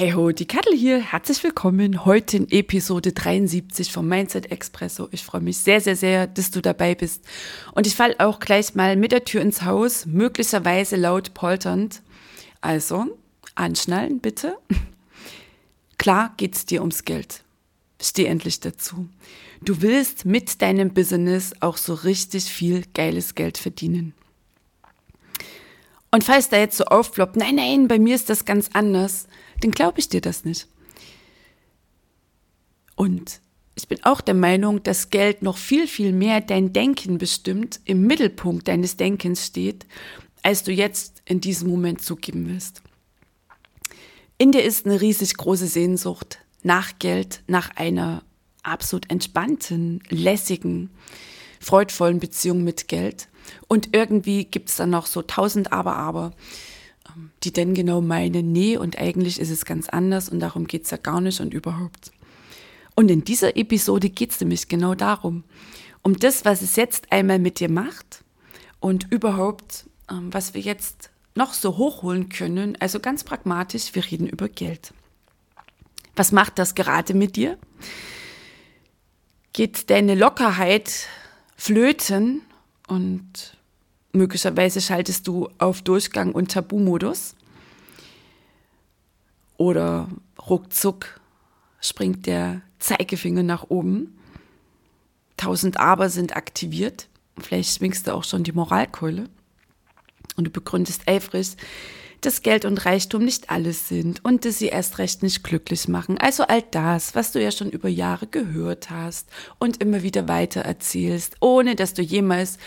Hey 0.00 0.12
ho, 0.12 0.30
die 0.30 0.46
Kattel 0.46 0.74
hier. 0.74 0.98
Herzlich 0.98 1.44
willkommen 1.44 2.06
heute 2.06 2.38
in 2.38 2.50
Episode 2.50 3.12
73 3.12 3.92
vom 3.92 4.08
Mindset 4.08 4.50
Expresso. 4.50 5.08
Ich 5.10 5.22
freue 5.22 5.42
mich 5.42 5.58
sehr, 5.58 5.82
sehr, 5.82 5.94
sehr, 5.94 6.26
dass 6.26 6.50
du 6.50 6.62
dabei 6.62 6.94
bist. 6.94 7.22
Und 7.74 7.86
ich 7.86 7.94
falle 7.94 8.18
auch 8.18 8.40
gleich 8.40 8.74
mal 8.74 8.96
mit 8.96 9.12
der 9.12 9.26
Tür 9.26 9.42
ins 9.42 9.60
Haus, 9.60 10.06
möglicherweise 10.06 10.96
laut 10.96 11.34
polternd. 11.34 12.00
Also, 12.62 13.08
anschnallen 13.56 14.20
bitte. 14.20 14.56
Klar 15.98 16.32
geht's 16.38 16.64
dir 16.64 16.80
ums 16.80 17.04
Geld. 17.04 17.42
Steh 18.00 18.24
endlich 18.24 18.58
dazu. 18.60 19.06
Du 19.60 19.82
willst 19.82 20.24
mit 20.24 20.62
deinem 20.62 20.94
Business 20.94 21.52
auch 21.60 21.76
so 21.76 21.92
richtig 21.92 22.44
viel 22.44 22.84
geiles 22.94 23.34
Geld 23.34 23.58
verdienen. 23.58 24.14
Und 26.10 26.24
falls 26.24 26.48
da 26.48 26.56
jetzt 26.56 26.76
so 26.76 26.84
aufploppt, 26.84 27.36
nein, 27.36 27.56
nein, 27.56 27.86
bei 27.86 27.98
mir 27.98 28.14
ist 28.14 28.30
das 28.30 28.44
ganz 28.44 28.70
anders, 28.72 29.28
dann 29.60 29.70
glaube 29.70 30.00
ich 30.00 30.08
dir 30.08 30.20
das 30.20 30.44
nicht. 30.44 30.66
Und 32.96 33.40
ich 33.74 33.88
bin 33.88 34.04
auch 34.04 34.20
der 34.20 34.34
Meinung, 34.34 34.82
dass 34.82 35.10
Geld 35.10 35.42
noch 35.42 35.56
viel, 35.56 35.86
viel 35.86 36.12
mehr 36.12 36.40
dein 36.40 36.72
Denken 36.72 37.18
bestimmt, 37.18 37.80
im 37.84 38.06
Mittelpunkt 38.06 38.68
deines 38.68 38.96
Denkens 38.96 39.46
steht, 39.46 39.86
als 40.42 40.64
du 40.64 40.72
jetzt 40.72 41.22
in 41.24 41.40
diesem 41.40 41.70
Moment 41.70 42.02
zugeben 42.02 42.48
willst. 42.48 42.82
In 44.36 44.52
dir 44.52 44.62
ist 44.62 44.86
eine 44.86 45.00
riesig 45.00 45.34
große 45.36 45.66
Sehnsucht 45.66 46.38
nach 46.62 46.98
Geld, 46.98 47.42
nach 47.46 47.70
einer 47.76 48.22
absolut 48.62 49.10
entspannten, 49.10 50.02
lässigen, 50.08 50.90
freudvollen 51.60 52.20
Beziehung 52.20 52.64
mit 52.64 52.88
Geld. 52.88 53.28
Und 53.68 53.94
irgendwie 53.94 54.44
gibt 54.44 54.68
es 54.68 54.76
dann 54.76 54.90
noch 54.90 55.06
so 55.06 55.22
tausend 55.22 55.72
Aber-Aber, 55.72 56.32
ähm, 56.32 56.34
die 57.42 57.52
denn 57.52 57.74
genau 57.74 58.00
meinen, 58.00 58.52
nee, 58.52 58.76
und 58.76 58.98
eigentlich 58.98 59.40
ist 59.40 59.50
es 59.50 59.64
ganz 59.64 59.88
anders 59.88 60.28
und 60.28 60.40
darum 60.40 60.66
geht 60.66 60.84
es 60.84 60.90
ja 60.90 60.96
gar 60.96 61.20
nicht 61.20 61.40
und 61.40 61.54
überhaupt. 61.54 62.12
Und 62.94 63.10
in 63.10 63.24
dieser 63.24 63.56
Episode 63.56 64.10
geht 64.10 64.32
es 64.32 64.40
nämlich 64.40 64.68
genau 64.68 64.94
darum, 64.94 65.44
um 66.02 66.16
das, 66.16 66.44
was 66.44 66.62
es 66.62 66.76
jetzt 66.76 67.12
einmal 67.12 67.38
mit 67.38 67.60
dir 67.60 67.70
macht 67.70 68.24
und 68.80 69.10
überhaupt, 69.10 69.86
ähm, 70.10 70.32
was 70.32 70.54
wir 70.54 70.60
jetzt 70.60 71.10
noch 71.34 71.54
so 71.54 71.76
hochholen 71.76 72.28
können. 72.28 72.76
Also 72.80 73.00
ganz 73.00 73.24
pragmatisch, 73.24 73.94
wir 73.94 74.04
reden 74.04 74.26
über 74.26 74.48
Geld. 74.48 74.92
Was 76.16 76.32
macht 76.32 76.58
das 76.58 76.74
gerade 76.74 77.14
mit 77.14 77.36
dir? 77.36 77.58
Geht 79.52 79.90
deine 79.90 80.14
Lockerheit 80.14 81.06
flöten 81.56 82.42
und 82.88 83.56
möglicherweise 84.12 84.80
schaltest 84.80 85.26
du 85.26 85.48
auf 85.58 85.82
Durchgang 85.82 86.32
und 86.32 86.52
Tabu-Modus. 86.52 87.34
Oder 89.56 90.08
ruckzuck 90.48 91.20
springt 91.80 92.26
der 92.26 92.62
Zeigefinger 92.78 93.42
nach 93.42 93.64
oben. 93.68 94.18
Tausend 95.36 95.78
Aber 95.78 96.08
sind 96.08 96.36
aktiviert. 96.36 97.08
Vielleicht 97.38 97.78
schwingst 97.78 98.06
du 98.06 98.14
auch 98.14 98.24
schon 98.24 98.44
die 98.44 98.52
Moralkeule. 98.52 99.24
Und 100.36 100.44
du 100.44 100.50
begründest 100.50 101.08
eifrig, 101.08 101.56
dass 102.20 102.42
Geld 102.42 102.64
und 102.64 102.84
Reichtum 102.84 103.24
nicht 103.24 103.50
alles 103.50 103.88
sind 103.88 104.24
und 104.24 104.44
dass 104.44 104.58
sie 104.58 104.68
erst 104.68 104.98
recht 104.98 105.22
nicht 105.22 105.42
glücklich 105.42 105.88
machen. 105.88 106.18
Also 106.18 106.44
all 106.44 106.62
das, 106.62 107.14
was 107.14 107.32
du 107.32 107.42
ja 107.42 107.50
schon 107.50 107.70
über 107.70 107.88
Jahre 107.88 108.26
gehört 108.26 108.90
hast 108.90 109.28
und 109.58 109.82
immer 109.82 110.02
wieder 110.02 110.28
weiter 110.28 110.62
erzählst, 110.62 111.36
ohne 111.40 111.76
dass 111.76 111.94
du 111.94 112.02
jemals 112.02 112.58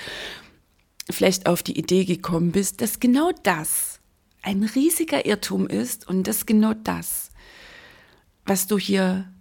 vielleicht 1.10 1.48
auf 1.48 1.64
die 1.64 1.78
Idee 1.78 2.06
gekommen 2.06 2.52
bist, 2.52 2.82
dass 2.82 3.00
genau 3.00 3.32
das 3.44 4.00
ein 4.42 4.64
riesiger 4.64 5.26
Irrtum 5.26 5.68
ist 5.68 6.08
und 6.08 6.28
dass 6.28 6.46
genau 6.46 6.74
das, 6.74 7.32
was 8.46 8.68
du 8.68 8.78
hier 8.78 9.32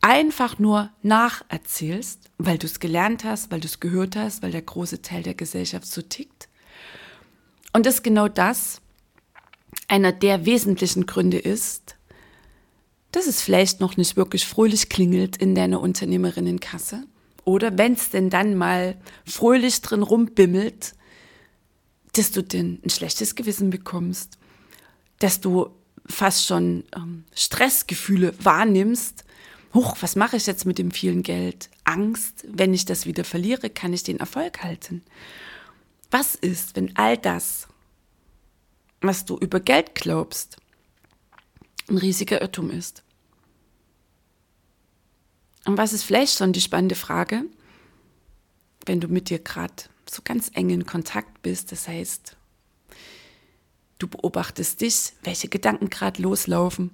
einfach 0.00 0.58
nur 0.58 0.90
nacherzählst, 1.02 2.30
weil 2.38 2.58
du 2.58 2.66
es 2.66 2.80
gelernt 2.80 3.24
hast, 3.24 3.50
weil 3.50 3.60
du 3.60 3.66
es 3.66 3.80
gehört 3.80 4.16
hast, 4.16 4.42
weil 4.42 4.50
der 4.50 4.62
große 4.62 5.02
Teil 5.02 5.22
der 5.22 5.34
Gesellschaft 5.34 5.86
so 5.86 6.00
tickt. 6.00 6.48
Und 7.72 7.86
dass 7.86 8.02
genau 8.02 8.28
das 8.28 8.80
einer 9.88 10.12
der 10.12 10.46
wesentlichen 10.46 11.06
Gründe 11.06 11.38
ist, 11.38 11.96
dass 13.12 13.26
es 13.26 13.42
vielleicht 13.42 13.80
noch 13.80 13.96
nicht 13.96 14.16
wirklich 14.16 14.46
fröhlich 14.46 14.88
klingelt 14.88 15.36
in 15.36 15.54
deiner 15.54 15.80
Unternehmerinnenkasse 15.80 17.04
oder 17.50 17.76
wenn 17.76 17.94
es 17.94 18.10
denn 18.10 18.30
dann 18.30 18.54
mal 18.54 18.96
fröhlich 19.26 19.82
drin 19.82 20.04
rumbimmelt, 20.04 20.94
dass 22.12 22.30
du 22.30 22.42
denn 22.44 22.80
ein 22.84 22.90
schlechtes 22.90 23.34
Gewissen 23.34 23.70
bekommst, 23.70 24.38
dass 25.18 25.40
du 25.40 25.70
fast 26.06 26.46
schon 26.46 26.84
ähm, 26.94 27.24
Stressgefühle 27.34 28.34
wahrnimmst. 28.40 29.24
Huch, 29.74 29.96
was 30.00 30.14
mache 30.14 30.36
ich 30.36 30.46
jetzt 30.46 30.64
mit 30.64 30.78
dem 30.78 30.92
vielen 30.92 31.24
Geld? 31.24 31.70
Angst, 31.82 32.44
wenn 32.48 32.72
ich 32.72 32.84
das 32.84 33.04
wieder 33.04 33.24
verliere, 33.24 33.68
kann 33.68 33.92
ich 33.92 34.04
den 34.04 34.20
Erfolg 34.20 34.62
halten. 34.62 35.02
Was 36.12 36.36
ist, 36.36 36.76
wenn 36.76 36.96
all 36.96 37.18
das, 37.18 37.66
was 39.00 39.24
du 39.24 39.36
über 39.36 39.58
Geld 39.58 39.96
glaubst, 39.96 40.56
ein 41.88 41.98
riesiger 41.98 42.40
Irrtum 42.40 42.70
ist? 42.70 43.02
Und 45.66 45.76
was 45.76 45.92
ist 45.92 46.04
vielleicht 46.04 46.36
schon 46.36 46.52
die 46.52 46.60
spannende 46.60 46.94
Frage, 46.94 47.44
wenn 48.86 49.00
du 49.00 49.08
mit 49.08 49.30
dir 49.30 49.38
gerade 49.38 49.74
so 50.08 50.22
ganz 50.24 50.50
eng 50.54 50.70
in 50.70 50.86
Kontakt 50.86 51.42
bist, 51.42 51.70
das 51.70 51.86
heißt, 51.86 52.36
du 53.98 54.08
beobachtest 54.08 54.80
dich, 54.80 55.12
welche 55.22 55.48
Gedanken 55.48 55.90
gerade 55.90 56.22
loslaufen. 56.22 56.90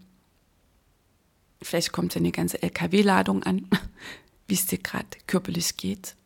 Vielleicht 1.62 1.93
kommt 1.93 2.15
ja 2.15 2.19
eine 2.19 2.32
ganze 2.32 2.62
LKW-Ladung 2.62 3.43
an, 3.44 3.69
wie 4.49 4.54
es 4.54 4.66
dir 4.66 4.78
gerade 4.78 5.09
körperlich 5.27 5.77
geht. 5.77 6.16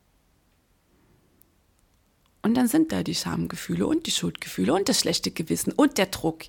Und 2.42 2.54
dann 2.54 2.68
sind 2.68 2.90
da 2.90 3.02
die 3.02 3.14
Schamgefühle 3.14 3.86
und 3.86 4.06
die 4.06 4.10
Schuldgefühle 4.10 4.72
und 4.72 4.88
das 4.88 5.00
schlechte 5.00 5.30
Gewissen 5.30 5.72
und 5.72 5.98
der 5.98 6.06
Druck. 6.06 6.44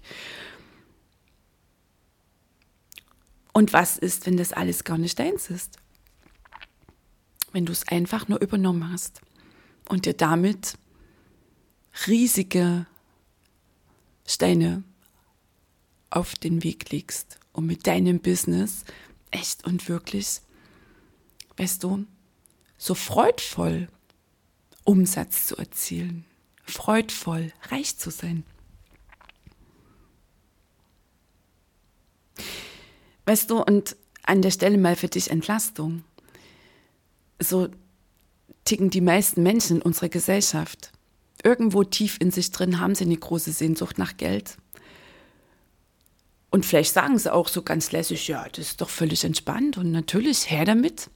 Und 3.53 3.73
was 3.73 3.97
ist, 3.97 4.25
wenn 4.25 4.37
das 4.37 4.53
alles 4.53 4.83
gar 4.83 4.97
nicht 4.97 5.19
deins 5.19 5.49
ist? 5.49 5.77
Wenn 7.51 7.65
du 7.65 7.71
es 7.71 7.87
einfach 7.87 8.27
nur 8.27 8.39
übernommen 8.39 8.91
hast 8.91 9.21
und 9.89 10.05
dir 10.05 10.13
damit 10.13 10.77
riesige 12.07 12.85
Steine 14.25 14.83
auf 16.09 16.35
den 16.35 16.63
Weg 16.63 16.91
legst, 16.91 17.39
um 17.51 17.65
mit 17.65 17.87
deinem 17.87 18.19
Business 18.19 18.85
echt 19.31 19.65
und 19.65 19.87
wirklich, 19.89 20.41
weißt 21.57 21.83
du, 21.83 22.05
so 22.77 22.95
freudvoll 22.95 23.87
Umsatz 24.83 25.45
zu 25.47 25.57
erzielen, 25.57 26.25
freudvoll 26.63 27.51
reich 27.69 27.97
zu 27.97 28.09
sein. 28.09 28.43
Weißt 33.31 33.49
du, 33.49 33.63
und 33.63 33.95
an 34.23 34.41
der 34.41 34.51
Stelle 34.51 34.77
mal 34.77 34.97
für 34.97 35.07
dich 35.07 35.31
Entlastung. 35.31 36.03
So 37.39 37.69
ticken 38.65 38.89
die 38.89 38.99
meisten 38.99 39.41
Menschen 39.41 39.77
in 39.77 39.81
unserer 39.81 40.09
Gesellschaft. 40.09 40.91
Irgendwo 41.41 41.85
tief 41.85 42.17
in 42.19 42.31
sich 42.31 42.51
drin 42.51 42.81
haben 42.81 42.93
sie 42.93 43.05
eine 43.05 43.15
große 43.15 43.53
Sehnsucht 43.53 43.97
nach 43.97 44.17
Geld. 44.17 44.57
Und 46.49 46.65
vielleicht 46.65 46.93
sagen 46.93 47.17
sie 47.17 47.33
auch 47.33 47.47
so 47.47 47.61
ganz 47.61 47.93
lässig, 47.93 48.27
ja, 48.27 48.49
das 48.49 48.71
ist 48.71 48.81
doch 48.81 48.89
völlig 48.89 49.23
entspannt 49.23 49.77
und 49.77 49.93
natürlich 49.93 50.51
her 50.51 50.65
damit 50.65 51.09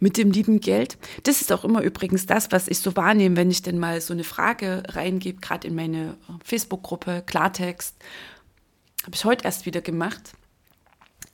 mit 0.00 0.16
dem 0.16 0.32
lieben 0.32 0.58
Geld. 0.58 0.98
Das 1.22 1.42
ist 1.42 1.52
auch 1.52 1.64
immer 1.64 1.82
übrigens 1.82 2.26
das, 2.26 2.50
was 2.50 2.66
ich 2.66 2.80
so 2.80 2.96
wahrnehme, 2.96 3.36
wenn 3.36 3.52
ich 3.52 3.62
denn 3.62 3.78
mal 3.78 4.00
so 4.00 4.12
eine 4.12 4.24
Frage 4.24 4.82
reingebe, 4.88 5.40
gerade 5.40 5.68
in 5.68 5.76
meine 5.76 6.16
Facebook-Gruppe 6.42 7.22
Klartext. 7.24 7.94
Habe 9.04 9.14
ich 9.14 9.24
heute 9.24 9.44
erst 9.44 9.64
wieder 9.64 9.80
gemacht. 9.80 10.32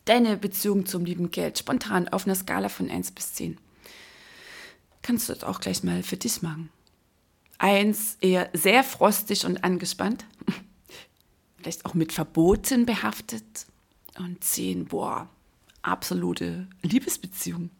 Deine 0.05 0.37
Beziehung 0.37 0.87
zum 0.87 1.05
lieben 1.05 1.31
Geld, 1.31 1.59
spontan 1.59 2.09
auf 2.09 2.27
einer 2.27 2.35
Skala 2.35 2.69
von 2.69 2.91
1 2.91 3.13
bis 3.13 3.35
10. 3.35 3.59
kannst 5.01 5.29
du 5.29 5.33
das 5.33 5.45
auch 5.45 5.61
gleich 5.61 5.85
mal 5.85 6.03
für 6.03 6.17
dich 6.17 6.43
machen. 6.43 6.71
Eins 7.59 8.17
eher 8.21 8.51
sehr 8.53 8.83
frostig 8.83 9.47
und 9.47 9.63
angespannt, 9.63 10.25
vielleicht 11.57 11.87
auch 11.87 11.95
mit 11.95 12.13
Verboten 12.13 12.87
behaftet. 12.87 13.45
Und 14.19 14.45
zehn, 14.45 14.87
boah, 14.87 15.29
absolute 15.83 16.67
Liebesbeziehung. 16.83 17.71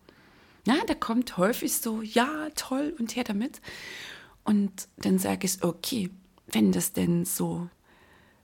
Ja, 0.65 0.77
da 0.87 0.95
kommt 0.95 1.37
häufig 1.37 1.75
so, 1.75 2.03
ja, 2.03 2.49
toll 2.55 2.95
und 2.99 3.17
her 3.17 3.25
damit. 3.25 3.61
Und 4.45 4.89
dann 4.99 5.19
sage 5.19 5.47
ich, 5.47 5.63
okay, 5.63 6.11
wenn 6.47 6.73
das 6.73 6.93
denn 6.93 7.25
so 7.25 7.69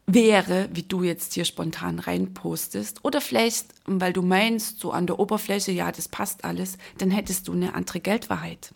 wäre, 0.09 0.69
wie 0.73 0.83
du 0.83 1.03
jetzt 1.03 1.35
hier 1.35 1.45
spontan 1.45 1.99
reinpostest, 1.99 3.05
oder 3.05 3.21
vielleicht, 3.21 3.67
weil 3.85 4.13
du 4.13 4.23
meinst, 4.23 4.81
so 4.81 4.91
an 4.91 5.07
der 5.07 5.21
Oberfläche, 5.21 5.71
ja, 5.71 5.93
das 5.93 6.09
passt 6.09 6.45
alles, 6.45 6.79
dann 6.97 7.11
hättest 7.11 7.47
du 7.47 7.53
eine 7.53 7.75
andere 7.75 8.01
Geldwahrheit. 8.01 8.75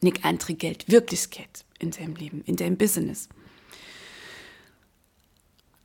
Eine 0.00 0.12
andere 0.22 0.54
Geldwirklichkeit 0.54 1.64
in 1.78 1.90
deinem 1.90 2.14
Leben, 2.14 2.42
in 2.44 2.56
deinem 2.56 2.76
Business. 2.76 3.28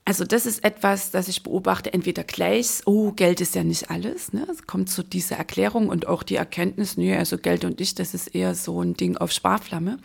Also 0.06 0.26
das 0.26 0.46
ist 0.46 0.66
etwas, 0.66 1.12
das 1.12 1.30
ich 1.30 1.44
beobachte, 1.44 1.94
entweder 1.94 2.26
gleich, 2.26 2.82
oh, 2.86 3.14
Geld 3.14 3.40
ist 3.40 3.56
ja 3.56 3.64
nicht 3.64 3.90
alles, 3.90 4.34
ne? 4.34 4.46
es 4.52 4.68
kommt 4.68 4.90
zu 4.90 5.02
dieser 5.02 5.38
Erklärung 5.38 5.88
und 5.88 6.08
auch 6.08 6.24
die 6.24 6.36
Erkenntnis, 6.36 6.98
nee, 6.98 7.16
also 7.16 7.38
Geld 7.38 7.64
und 7.64 7.80
ich, 7.80 7.96
das 7.96 8.14
ist 8.14 8.28
eher 8.28 8.54
so 8.54 8.82
ein 8.82 8.96
Ding 8.96 9.16
auf 9.16 9.32
Sparflamme. 9.32 10.00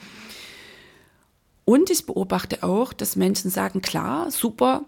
Und 1.69 1.91
ich 1.91 2.07
beobachte 2.07 2.63
auch, 2.63 2.95
dass 2.95 3.15
Menschen 3.15 3.51
sagen, 3.51 3.83
klar, 3.83 4.31
super. 4.31 4.87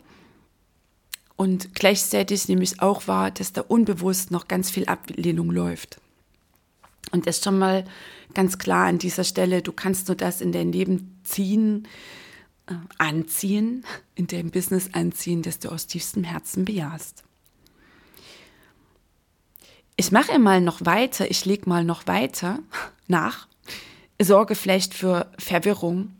Und 1.37 1.75
gleichzeitig 1.75 2.49
nehme 2.49 2.63
ich 2.63 2.81
auch 2.81 3.07
wahr, 3.07 3.31
dass 3.31 3.53
da 3.53 3.61
unbewusst 3.61 4.31
noch 4.31 4.49
ganz 4.49 4.71
viel 4.71 4.87
Ablehnung 4.87 5.51
läuft. 5.51 6.01
Und 7.13 7.27
das 7.27 7.37
ist 7.37 7.45
schon 7.45 7.59
mal 7.59 7.85
ganz 8.33 8.57
klar 8.57 8.87
an 8.87 8.97
dieser 8.97 9.25
Stelle, 9.25 9.61
du 9.61 9.73
kannst 9.73 10.09
nur 10.09 10.17
das 10.17 10.41
in 10.41 10.53
dein 10.53 10.73
Leben 10.73 11.21
ziehen, 11.23 11.87
äh, 12.67 12.73
anziehen, 12.97 13.85
in 14.15 14.27
deinem 14.27 14.51
Business 14.51 14.89
anziehen, 14.95 15.43
das 15.43 15.59
du 15.59 15.69
aus 15.69 15.87
tiefstem 15.87 16.25
Herzen 16.25 16.65
bejahst. 16.65 17.25
Ich 19.97 20.13
mache 20.13 20.39
mal 20.39 20.63
noch 20.63 20.87
weiter, 20.87 21.31
ich 21.31 21.45
lege 21.45 21.69
mal 21.69 21.85
noch 21.85 22.07
weiter 22.07 22.61
nach, 23.07 23.49
sorge 24.19 24.55
vielleicht 24.55 24.95
für 24.95 25.31
Verwirrung 25.37 26.15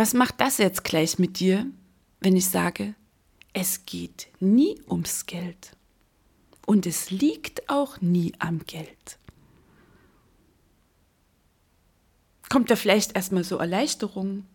was 0.00 0.14
macht 0.14 0.40
das 0.40 0.56
jetzt 0.56 0.82
gleich 0.82 1.18
mit 1.18 1.40
dir, 1.40 1.66
wenn 2.20 2.34
ich 2.34 2.48
sage, 2.48 2.94
es 3.52 3.84
geht 3.84 4.28
nie 4.40 4.80
ums 4.88 5.26
Geld 5.26 5.76
und 6.64 6.86
es 6.86 7.10
liegt 7.10 7.68
auch 7.68 8.00
nie 8.00 8.32
am 8.38 8.60
Geld? 8.64 9.18
Kommt 12.48 12.70
da 12.70 12.76
vielleicht 12.76 13.14
erstmal 13.14 13.44
so 13.44 13.58
Erleichterung? 13.58 14.46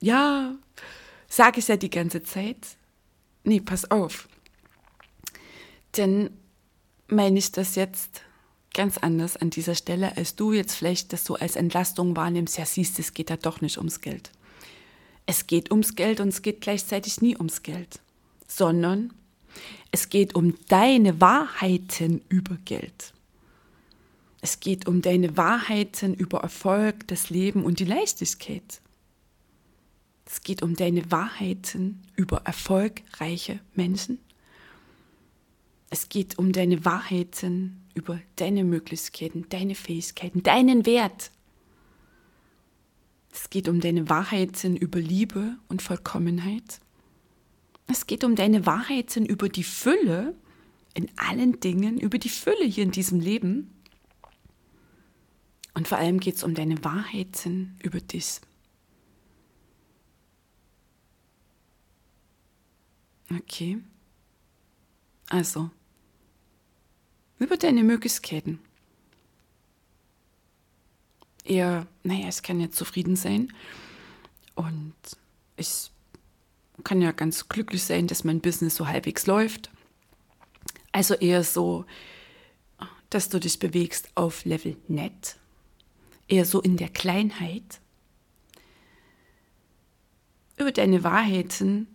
Ja, 0.00 0.54
sage 1.28 1.58
ich 1.58 1.68
ja 1.68 1.76
die 1.76 1.90
ganze 1.90 2.22
Zeit. 2.22 2.78
Nee, 3.44 3.60
pass 3.60 3.90
auf. 3.90 4.30
Denn 5.98 6.30
meine 7.06 7.38
ich 7.38 7.52
das 7.52 7.74
jetzt 7.74 8.22
ganz 8.74 8.98
anders 8.98 9.36
an 9.36 9.50
dieser 9.50 9.74
Stelle, 9.74 10.16
als 10.16 10.36
du 10.36 10.52
jetzt 10.52 10.74
vielleicht 10.74 11.12
das 11.12 11.24
so 11.24 11.34
als 11.34 11.56
Entlastung 11.56 12.16
wahrnimmst, 12.16 12.58
ja 12.58 12.64
siehst, 12.64 12.98
es 12.98 13.14
geht 13.14 13.30
ja 13.30 13.36
doch 13.36 13.60
nicht 13.60 13.78
ums 13.78 14.00
Geld. 14.00 14.30
Es 15.26 15.46
geht 15.46 15.70
ums 15.70 15.94
Geld 15.94 16.20
und 16.20 16.28
es 16.28 16.42
geht 16.42 16.60
gleichzeitig 16.60 17.20
nie 17.20 17.36
ums 17.36 17.62
Geld, 17.62 18.00
sondern 18.48 19.12
es 19.90 20.08
geht 20.08 20.34
um 20.34 20.54
deine 20.68 21.20
Wahrheiten 21.20 22.22
über 22.28 22.56
Geld. 22.64 23.12
Es 24.40 24.58
geht 24.58 24.88
um 24.88 25.02
deine 25.02 25.36
Wahrheiten 25.36 26.14
über 26.14 26.40
Erfolg, 26.40 27.06
das 27.06 27.30
Leben 27.30 27.64
und 27.64 27.78
die 27.78 27.84
Leichtigkeit. 27.84 28.80
Es 30.26 30.40
geht 30.40 30.62
um 30.62 30.74
deine 30.74 31.10
Wahrheiten 31.10 32.02
über 32.16 32.38
erfolgreiche 32.44 33.60
Menschen. 33.74 34.18
Es 35.90 36.08
geht 36.08 36.38
um 36.38 36.52
deine 36.52 36.84
Wahrheiten 36.84 37.81
über 37.94 38.20
deine 38.36 38.64
Möglichkeiten, 38.64 39.46
deine 39.48 39.74
Fähigkeiten, 39.74 40.42
deinen 40.42 40.86
Wert. 40.86 41.30
Es 43.32 43.50
geht 43.50 43.68
um 43.68 43.80
deine 43.80 44.08
Wahrheiten 44.08 44.76
über 44.76 45.00
Liebe 45.00 45.56
und 45.68 45.82
Vollkommenheit. 45.82 46.80
Es 47.86 48.06
geht 48.06 48.24
um 48.24 48.36
deine 48.36 48.66
Wahrheiten 48.66 49.26
über 49.26 49.48
die 49.48 49.64
Fülle 49.64 50.34
in 50.94 51.10
allen 51.16 51.60
Dingen, 51.60 51.98
über 51.98 52.18
die 52.18 52.28
Fülle 52.28 52.64
hier 52.64 52.84
in 52.84 52.90
diesem 52.90 53.20
Leben. 53.20 53.70
Und 55.74 55.88
vor 55.88 55.98
allem 55.98 56.20
geht 56.20 56.36
es 56.36 56.42
um 56.42 56.54
deine 56.54 56.84
Wahrheiten 56.84 57.78
über 57.82 58.00
dich. 58.00 58.40
Okay. 63.30 63.78
Also, 65.30 65.70
über 67.42 67.56
deine 67.56 67.82
Möglichkeiten. 67.82 68.58
Er, 71.44 71.86
naja, 72.04 72.28
es 72.28 72.42
kann 72.42 72.60
ja 72.60 72.70
zufrieden 72.70 73.16
sein 73.16 73.52
und 74.54 74.94
ich 75.56 75.90
kann 76.84 77.02
ja 77.02 77.12
ganz 77.12 77.48
glücklich 77.48 77.82
sein, 77.82 78.06
dass 78.06 78.24
mein 78.24 78.40
Business 78.40 78.76
so 78.76 78.86
halbwegs 78.86 79.26
läuft. 79.26 79.70
Also 80.92 81.14
eher 81.14 81.42
so, 81.42 81.84
dass 83.10 83.28
du 83.28 83.40
dich 83.40 83.58
bewegst 83.58 84.10
auf 84.14 84.44
Level 84.44 84.76
nett, 84.88 85.36
eher 86.28 86.44
so 86.44 86.60
in 86.60 86.76
der 86.76 86.88
Kleinheit. 86.88 87.80
Über 90.58 90.70
deine 90.70 91.02
Wahrheiten, 91.02 91.88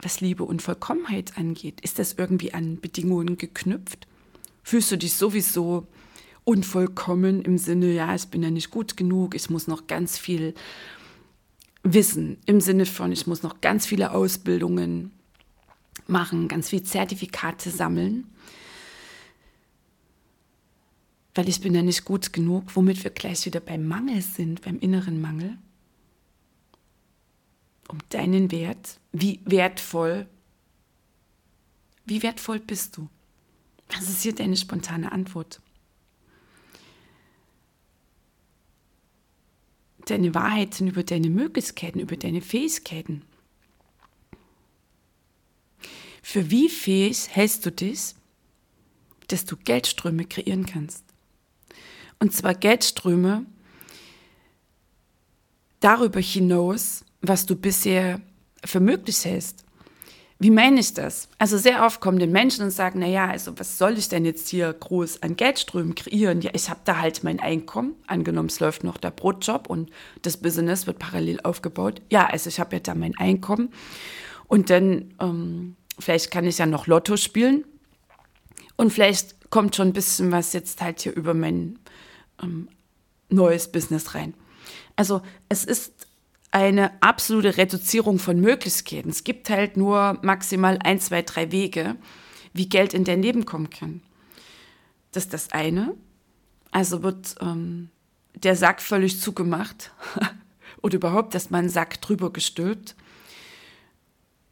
was 0.00 0.20
Liebe 0.20 0.44
und 0.44 0.62
Vollkommenheit 0.62 1.36
angeht, 1.36 1.80
ist 1.80 1.98
das 1.98 2.14
irgendwie 2.14 2.54
an 2.54 2.80
Bedingungen 2.80 3.38
geknüpft? 3.38 4.06
Fühlst 4.64 4.90
du 4.90 4.98
dich 4.98 5.14
sowieso 5.14 5.86
unvollkommen 6.42 7.42
im 7.42 7.58
Sinne, 7.58 7.92
ja, 7.92 8.14
ich 8.14 8.26
bin 8.26 8.42
ja 8.42 8.50
nicht 8.50 8.70
gut 8.70 8.96
genug, 8.96 9.34
ich 9.34 9.48
muss 9.50 9.68
noch 9.68 9.86
ganz 9.86 10.18
viel 10.18 10.54
wissen, 11.82 12.38
im 12.46 12.60
Sinne 12.60 12.86
von, 12.86 13.12
ich 13.12 13.26
muss 13.26 13.42
noch 13.42 13.60
ganz 13.60 13.86
viele 13.86 14.10
Ausbildungen 14.10 15.12
machen, 16.06 16.48
ganz 16.48 16.70
viele 16.70 16.82
Zertifikate 16.82 17.70
sammeln, 17.70 18.26
weil 21.34 21.48
ich 21.48 21.60
bin 21.60 21.74
ja 21.74 21.82
nicht 21.82 22.04
gut 22.04 22.32
genug, 22.32 22.74
womit 22.74 23.04
wir 23.04 23.10
gleich 23.10 23.44
wieder 23.46 23.60
beim 23.60 23.86
Mangel 23.86 24.22
sind, 24.22 24.62
beim 24.62 24.78
inneren 24.78 25.20
Mangel, 25.20 25.56
um 27.88 27.98
deinen 28.10 28.50
Wert, 28.50 28.98
wie 29.12 29.40
wertvoll, 29.44 30.26
wie 32.06 32.22
wertvoll 32.22 32.60
bist 32.60 32.96
du? 32.96 33.08
Was 33.88 34.08
ist 34.08 34.22
hier 34.22 34.34
deine 34.34 34.56
spontane 34.56 35.12
Antwort? 35.12 35.60
Deine 40.06 40.34
Wahrheiten 40.34 40.88
über 40.88 41.02
deine 41.02 41.30
Möglichkeiten, 41.30 42.00
über 42.00 42.16
deine 42.16 42.42
Fähigkeiten. 42.42 43.22
Für 46.22 46.50
wie 46.50 46.68
fähig 46.68 47.28
hältst 47.30 47.64
du 47.64 47.70
dich, 47.70 48.14
dass 49.28 49.44
du 49.44 49.56
Geldströme 49.56 50.24
kreieren 50.24 50.66
kannst? 50.66 51.04
Und 52.18 52.32
zwar 52.32 52.54
Geldströme 52.54 53.46
darüber 55.80 56.20
hinaus, 56.20 57.04
was 57.20 57.44
du 57.44 57.56
bisher 57.56 58.20
für 58.64 58.80
möglich 58.80 59.24
hältst. 59.24 59.63
Wie 60.40 60.50
meine 60.50 60.80
ich 60.80 60.92
das? 60.94 61.28
Also 61.38 61.56
sehr 61.58 61.84
oft 61.84 62.00
kommen 62.00 62.18
die 62.18 62.26
Menschen 62.26 62.64
und 62.64 62.70
sagen, 62.70 62.98
naja, 62.98 63.28
also 63.28 63.58
was 63.58 63.78
soll 63.78 63.96
ich 63.96 64.08
denn 64.08 64.24
jetzt 64.24 64.48
hier 64.48 64.72
groß 64.72 65.22
an 65.22 65.36
Geldströmen 65.36 65.94
kreieren? 65.94 66.40
Ja, 66.40 66.50
ich 66.54 66.68
habe 66.68 66.80
da 66.84 67.00
halt 67.00 67.22
mein 67.22 67.38
Einkommen, 67.38 67.94
angenommen 68.06 68.48
es 68.48 68.58
läuft 68.58 68.82
noch 68.82 68.96
der 68.96 69.12
Brotjob 69.12 69.70
und 69.70 69.90
das 70.22 70.36
Business 70.36 70.86
wird 70.86 70.98
parallel 70.98 71.40
aufgebaut. 71.42 72.02
Ja, 72.10 72.26
also 72.26 72.48
ich 72.48 72.58
habe 72.58 72.76
ja 72.76 72.80
da 72.80 72.94
mein 72.94 73.16
Einkommen 73.16 73.70
und 74.48 74.70
dann 74.70 75.14
ähm, 75.20 75.76
vielleicht 76.00 76.32
kann 76.32 76.46
ich 76.46 76.58
ja 76.58 76.66
noch 76.66 76.88
Lotto 76.88 77.16
spielen 77.16 77.64
und 78.76 78.92
vielleicht 78.92 79.50
kommt 79.50 79.76
schon 79.76 79.88
ein 79.88 79.92
bisschen 79.92 80.32
was 80.32 80.52
jetzt 80.52 80.82
halt 80.82 81.00
hier 81.00 81.14
über 81.14 81.32
mein 81.32 81.78
ähm, 82.42 82.68
neues 83.28 83.70
Business 83.70 84.16
rein. 84.16 84.34
Also 84.96 85.22
es 85.48 85.64
ist 85.64 86.08
eine 86.54 87.02
absolute 87.02 87.56
Reduzierung 87.56 88.20
von 88.20 88.40
Möglichkeiten. 88.40 89.08
Es 89.08 89.24
gibt 89.24 89.50
halt 89.50 89.76
nur 89.76 90.20
maximal 90.22 90.78
ein, 90.84 91.00
zwei, 91.00 91.22
drei 91.22 91.50
Wege, 91.50 91.96
wie 92.52 92.68
Geld 92.68 92.94
in 92.94 93.02
dein 93.02 93.22
Leben 93.22 93.44
kommen 93.44 93.70
kann. 93.70 94.02
Das 95.10 95.24
ist 95.24 95.32
das 95.32 95.52
eine. 95.52 95.96
Also 96.70 97.02
wird 97.02 97.34
ähm, 97.40 97.90
der 98.36 98.54
Sack 98.54 98.80
völlig 98.80 99.20
zugemacht 99.20 99.90
oder 100.80 100.94
überhaupt, 100.94 101.34
dass 101.34 101.50
man 101.50 101.62
einen 101.62 101.70
Sack 101.70 102.00
drüber 102.00 102.32
gestülpt. 102.32 102.94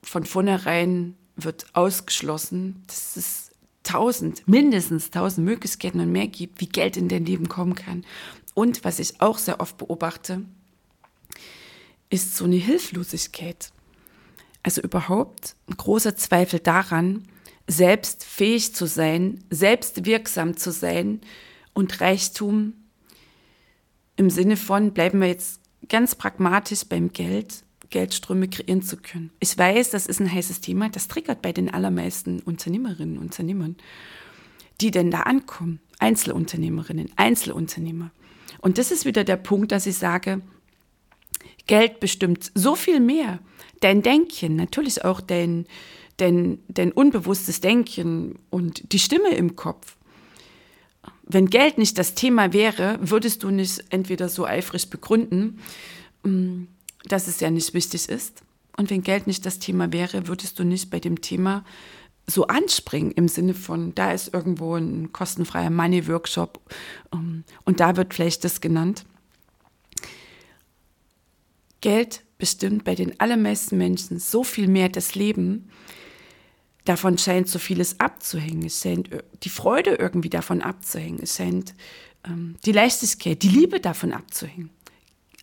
Von 0.02 0.25
vornherein 0.25 1.14
wird 1.37 1.66
ausgeschlossen, 1.73 2.82
dass 2.88 3.16
es 3.16 3.50
tausend, 3.85 4.49
mindestens 4.49 5.12
tausend 5.12 5.47
Möglichkeiten 5.47 6.00
und 6.00 6.11
mehr 6.11 6.26
gibt, 6.26 6.61
wie 6.61 6.68
Geld 6.68 6.97
in 6.97 7.09
dein 7.09 7.25
Leben 7.25 7.49
kommen 7.49 7.76
kann. 7.76 8.04
Und 8.54 8.85
was 8.85 8.99
ich 8.99 9.21
auch 9.21 9.38
sehr 9.38 9.61
oft 9.61 9.78
beobachte, 9.78 10.42
ist 12.12 12.37
so 12.37 12.45
eine 12.45 12.57
Hilflosigkeit. 12.57 13.73
Also 14.62 14.83
überhaupt 14.83 15.57
ein 15.66 15.76
großer 15.76 16.14
Zweifel 16.14 16.61
daran, 16.61 17.26
selbst 17.66 18.25
fähig 18.25 18.75
zu 18.75 18.87
sein, 18.87 19.42
selbst 19.50 20.04
wirksam 20.04 20.57
zu 20.57 20.71
sein 20.73 21.21
und 21.73 22.00
Reichtum 22.00 22.75
im 24.16 24.28
Sinne 24.28 24.57
von, 24.57 24.92
bleiben 24.92 25.21
wir 25.21 25.28
jetzt 25.28 25.61
ganz 25.88 26.14
pragmatisch 26.14 26.85
beim 26.85 27.12
Geld, 27.12 27.64
Geldströme 27.88 28.49
kreieren 28.49 28.83
zu 28.83 28.99
können. 28.99 29.31
Ich 29.40 29.57
weiß, 29.57 29.90
das 29.90 30.07
ist 30.07 30.21
ein 30.21 30.33
heißes 30.33 30.61
Thema, 30.61 30.90
das 30.90 31.09
triggert 31.09 31.40
bei 31.40 31.52
den 31.52 31.73
allermeisten 31.73 32.40
Unternehmerinnen 32.40 33.16
und 33.16 33.25
Unternehmern, 33.25 33.76
die 34.81 34.90
denn 34.90 35.11
da 35.11 35.21
ankommen. 35.21 35.81
Einzelunternehmerinnen, 35.99 37.11
Einzelunternehmer. 37.16 38.11
Und 38.61 38.78
das 38.78 38.90
ist 38.90 39.04
wieder 39.04 39.25
der 39.25 39.37
Punkt, 39.37 39.73
dass 39.73 39.87
ich 39.87 39.97
sage, 39.97 40.42
Geld 41.67 42.01
bestimmt 42.01 42.51
so 42.55 42.75
viel 42.75 43.01
mehr. 43.01 43.39
Dein 43.81 44.03
Denken, 44.03 44.57
natürlich 44.57 45.05
auch 45.05 45.21
dein, 45.21 45.67
dein, 46.17 46.59
dein 46.69 46.93
unbewusstes 46.93 47.61
Denken 47.61 48.39
und 48.51 48.93
die 48.93 48.99
Stimme 48.99 49.35
im 49.35 49.57
Kopf. 49.57 49.97
Wenn 51.25 51.47
Geld 51.47 51.79
nicht 51.79 51.99
das 51.99 52.15
Thema 52.15 52.53
wäre, 52.53 52.99
würdest 53.01 53.43
du 53.43 53.51
nicht 53.51 53.85
entweder 53.91 54.29
so 54.29 54.47
eifrig 54.47 54.91
begründen, 54.91 55.61
mm, 56.25 56.65
dass 57.05 57.27
es 57.27 57.41
ja 57.41 57.51
nicht 57.51 57.75
wichtig 57.75 58.09
ist. 58.09 58.43
Und 58.77 58.91
wenn 58.91 59.03
Geld 59.03 59.27
nicht 59.27 59.45
das 59.45 59.59
Thema 59.59 59.93
wäre, 59.93 60.29
würdest 60.29 60.59
du 60.59 60.65
nicht 60.65 60.91
bei 60.91 61.01
dem 61.01 61.21
Thema 61.21 61.65
so 62.27 62.47
anspringen 62.47 63.12
im 63.12 63.29
Sinne 63.29 63.55
von, 63.55 63.95
da 63.95 64.12
ist 64.12 64.33
irgendwo 64.33 64.77
ein 64.77 65.12
kostenfreier 65.12 65.71
Money-Workshop 65.71 66.61
ähm, 67.12 67.45
und 67.65 67.81
da 67.81 67.97
wird 67.97 68.15
vielleicht 68.15 68.45
das 68.45 68.61
genannt. 68.61 69.05
Geld 71.83 72.23
bestimmt 72.39 72.85
bei 72.85 72.95
den 72.95 73.21
allermeisten 73.21 73.77
Menschen 73.77 74.19
so 74.19 74.43
viel 74.43 74.67
mehr 74.67 74.89
das 74.89 75.15
Leben. 75.15 75.69
Davon 76.87 77.19
scheint 77.19 77.49
so 77.49 77.59
vieles 77.59 78.01
abzuhängen. 78.01 78.65
Es 78.65 78.81
scheint 78.81 79.11
die 79.43 79.51
Freude 79.51 79.97
irgendwie 79.97 80.31
davon 80.31 80.62
abzuhängen. 80.62 81.21
Es 81.23 81.37
scheint 81.37 81.75
ähm, 82.27 82.57
die 82.65 82.73
Leichtigkeit, 82.73 83.43
die 83.43 83.49
Liebe 83.49 83.79
davon 83.79 84.12
abzuhängen. 84.12 84.71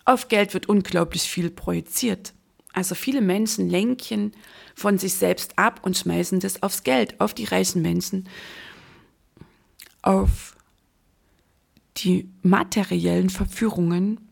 Auf 0.05 0.27
Geld 0.27 0.53
wird 0.53 0.67
unglaublich 0.67 1.23
viel 1.23 1.51
projiziert. 1.51 2.33
Also 2.73 2.95
viele 2.95 3.21
Menschen 3.21 3.69
lenken 3.69 4.33
von 4.75 4.97
sich 4.97 5.13
selbst 5.13 5.57
ab 5.57 5.81
und 5.83 5.97
schmeißen 5.97 6.39
das 6.39 6.63
aufs 6.63 6.83
Geld, 6.83 7.19
auf 7.19 7.33
die 7.33 7.45
reichen 7.45 7.81
Menschen, 7.81 8.27
auf 10.01 10.55
die 11.97 12.29
materiellen 12.41 13.29
Verführungen, 13.29 14.28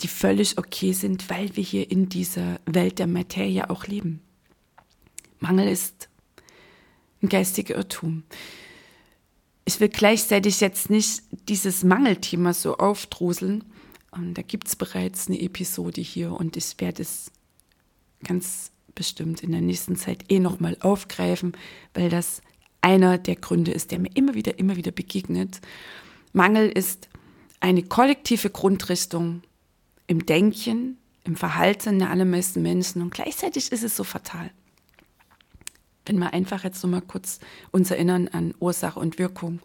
die 0.00 0.08
völlig 0.08 0.58
okay 0.58 0.92
sind, 0.92 1.30
weil 1.30 1.56
wir 1.56 1.64
hier 1.64 1.90
in 1.90 2.08
dieser 2.08 2.60
Welt 2.66 2.98
der 2.98 3.06
Materie 3.06 3.70
auch 3.70 3.86
leben. 3.86 4.20
Mangel 5.38 5.68
ist 5.68 6.08
ein 7.22 7.28
geistiger 7.28 7.76
Irrtum. 7.76 8.22
Ich 9.64 9.80
will 9.80 9.88
gleichzeitig 9.88 10.60
jetzt 10.60 10.90
nicht 10.90 11.22
dieses 11.48 11.84
Mangelthema 11.84 12.52
so 12.52 12.76
aufdruseln, 12.76 13.64
und 14.10 14.34
da 14.34 14.42
gibt 14.42 14.66
es 14.66 14.76
bereits 14.76 15.28
eine 15.28 15.40
Episode 15.40 16.00
hier 16.00 16.32
und 16.32 16.56
ich 16.56 16.74
werde 16.78 17.02
es 17.02 17.30
ganz 18.24 18.72
bestimmt 18.94 19.42
in 19.42 19.52
der 19.52 19.60
nächsten 19.60 19.96
Zeit 19.96 20.24
eh 20.30 20.40
nochmal 20.40 20.76
aufgreifen, 20.80 21.52
weil 21.94 22.10
das 22.10 22.42
einer 22.80 23.18
der 23.18 23.36
Gründe 23.36 23.70
ist, 23.70 23.92
der 23.92 23.98
mir 23.98 24.10
immer 24.14 24.34
wieder, 24.34 24.58
immer 24.58 24.76
wieder 24.76 24.90
begegnet. 24.90 25.60
Mangel 26.32 26.68
ist 26.70 27.08
eine 27.60 27.82
kollektive 27.82 28.50
Grundrichtung 28.50 29.42
im 30.10 30.26
Denken, 30.26 30.98
im 31.22 31.36
Verhalten 31.36 32.00
der 32.00 32.10
allermeisten 32.10 32.62
Menschen 32.62 33.00
und 33.00 33.14
gleichzeitig 33.14 33.70
ist 33.70 33.84
es 33.84 33.94
so 33.94 34.02
fatal. 34.02 34.50
Wenn 36.04 36.18
wir 36.18 36.32
einfach 36.32 36.64
jetzt 36.64 36.82
nochmal 36.82 37.02
kurz 37.02 37.38
uns 37.70 37.92
erinnern 37.92 38.26
an 38.26 38.52
Ursache 38.58 38.98
und 38.98 39.20
Wirkung 39.20 39.60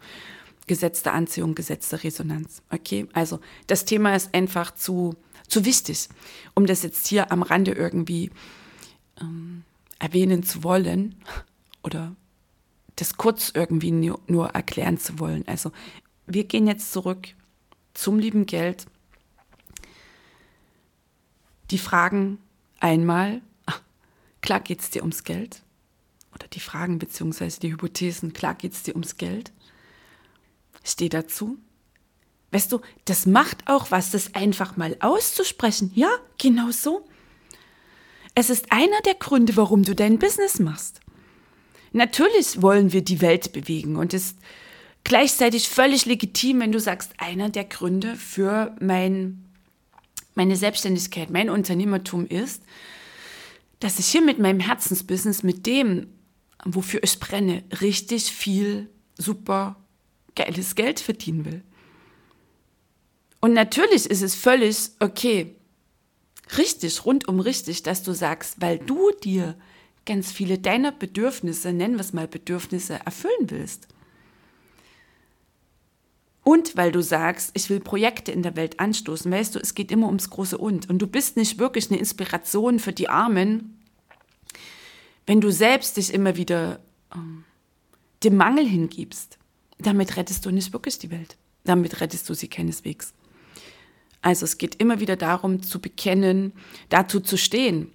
Gesetz 0.68 1.02
der 1.02 1.14
Anziehung, 1.14 1.56
Gesetz 1.56 1.88
der 1.88 2.04
Resonanz. 2.04 2.62
Okay, 2.70 3.08
also 3.12 3.40
das 3.66 3.86
Thema 3.86 4.14
ist 4.14 4.34
einfach 4.34 4.72
zu, 4.72 5.16
zu 5.48 5.64
wichtig, 5.64 6.08
um 6.54 6.66
das 6.66 6.84
jetzt 6.84 7.08
hier 7.08 7.32
am 7.32 7.42
Rande 7.42 7.72
irgendwie 7.72 8.30
ähm, 9.20 9.64
erwähnen 9.98 10.44
zu 10.44 10.62
wollen 10.62 11.16
oder 11.82 12.14
das 12.94 13.16
kurz 13.16 13.50
irgendwie 13.52 13.90
nur 13.90 14.50
erklären 14.50 14.98
zu 14.98 15.18
wollen. 15.18 15.42
Also 15.48 15.72
wir 16.28 16.44
gehen 16.44 16.68
jetzt 16.68 16.92
zurück 16.92 17.26
zum 17.94 18.20
lieben 18.20 18.46
Geld. 18.46 18.86
Die 21.70 21.78
Fragen 21.78 22.38
einmal, 22.80 23.42
ach, 23.66 23.80
klar 24.40 24.60
geht 24.60 24.80
es 24.80 24.90
dir 24.90 25.02
ums 25.02 25.24
Geld. 25.24 25.62
Oder 26.34 26.48
die 26.48 26.60
Fragen 26.60 26.98
beziehungsweise 26.98 27.60
die 27.60 27.72
Hypothesen, 27.72 28.32
klar 28.32 28.54
geht 28.54 28.72
es 28.72 28.82
dir 28.82 28.94
ums 28.94 29.16
Geld. 29.16 29.52
Steh 30.84 31.08
dazu. 31.08 31.58
Weißt 32.52 32.70
du, 32.70 32.80
das 33.06 33.26
macht 33.26 33.68
auch 33.68 33.90
was, 33.90 34.10
das 34.10 34.34
einfach 34.34 34.76
mal 34.76 34.96
auszusprechen. 35.00 35.90
Ja, 35.94 36.10
genau 36.38 36.70
so. 36.70 37.06
Es 38.34 38.50
ist 38.50 38.70
einer 38.70 39.00
der 39.04 39.14
Gründe, 39.14 39.56
warum 39.56 39.82
du 39.82 39.94
dein 39.94 40.18
Business 40.18 40.58
machst. 40.58 41.00
Natürlich 41.92 42.60
wollen 42.60 42.92
wir 42.92 43.02
die 43.02 43.22
Welt 43.22 43.52
bewegen 43.52 43.96
und 43.96 44.12
ist 44.12 44.36
gleichzeitig 45.04 45.68
völlig 45.68 46.04
legitim, 46.04 46.60
wenn 46.60 46.72
du 46.72 46.78
sagst, 46.78 47.12
einer 47.16 47.48
der 47.48 47.64
Gründe 47.64 48.14
für 48.14 48.76
mein, 48.80 49.45
meine 50.36 50.56
Selbstständigkeit, 50.56 51.30
mein 51.30 51.50
Unternehmertum 51.50 52.26
ist, 52.26 52.62
dass 53.80 53.98
ich 53.98 54.06
hier 54.06 54.22
mit 54.22 54.38
meinem 54.38 54.60
Herzensbusiness, 54.60 55.42
mit 55.42 55.66
dem, 55.66 56.06
wofür 56.64 57.02
ich 57.02 57.18
brenne, 57.18 57.64
richtig 57.80 58.32
viel 58.32 58.88
super 59.18 59.76
geiles 60.34 60.74
Geld 60.74 61.00
verdienen 61.00 61.44
will. 61.44 61.62
Und 63.40 63.52
natürlich 63.52 64.06
ist 64.06 64.22
es 64.22 64.34
völlig 64.34 64.90
okay, 65.00 65.54
richtig, 66.56 67.04
rundum 67.04 67.40
richtig, 67.40 67.82
dass 67.82 68.02
du 68.02 68.12
sagst, 68.12 68.60
weil 68.60 68.78
du 68.78 69.10
dir 69.22 69.56
ganz 70.04 70.32
viele 70.32 70.58
deiner 70.58 70.92
Bedürfnisse, 70.92 71.72
nennen 71.72 71.94
wir 71.94 72.00
es 72.00 72.12
mal 72.12 72.28
Bedürfnisse, 72.28 73.00
erfüllen 73.04 73.50
willst. 73.50 73.88
Und 76.48 76.76
weil 76.76 76.92
du 76.92 77.02
sagst, 77.02 77.50
ich 77.54 77.68
will 77.70 77.80
Projekte 77.80 78.30
in 78.30 78.44
der 78.44 78.54
Welt 78.54 78.78
anstoßen, 78.78 79.32
weißt 79.32 79.56
du, 79.56 79.58
es 79.58 79.74
geht 79.74 79.90
immer 79.90 80.06
ums 80.06 80.30
große 80.30 80.56
Und. 80.56 80.88
Und 80.88 81.00
du 81.00 81.08
bist 81.08 81.36
nicht 81.36 81.58
wirklich 81.58 81.90
eine 81.90 81.98
Inspiration 81.98 82.78
für 82.78 82.92
die 82.92 83.08
Armen, 83.08 83.82
wenn 85.26 85.40
du 85.40 85.50
selbst 85.50 85.96
dich 85.96 86.14
immer 86.14 86.36
wieder 86.36 86.78
ähm, 87.12 87.42
dem 88.22 88.36
Mangel 88.36 88.64
hingibst. 88.64 89.38
Damit 89.78 90.16
rettest 90.16 90.46
du 90.46 90.52
nicht 90.52 90.72
wirklich 90.72 91.00
die 91.00 91.10
Welt. 91.10 91.36
Damit 91.64 92.00
rettest 92.00 92.28
du 92.28 92.34
sie 92.34 92.46
keineswegs. 92.46 93.12
Also 94.22 94.44
es 94.44 94.56
geht 94.56 94.76
immer 94.76 95.00
wieder 95.00 95.16
darum 95.16 95.64
zu 95.64 95.80
bekennen, 95.80 96.52
dazu 96.90 97.18
zu 97.18 97.36
stehen 97.36 97.90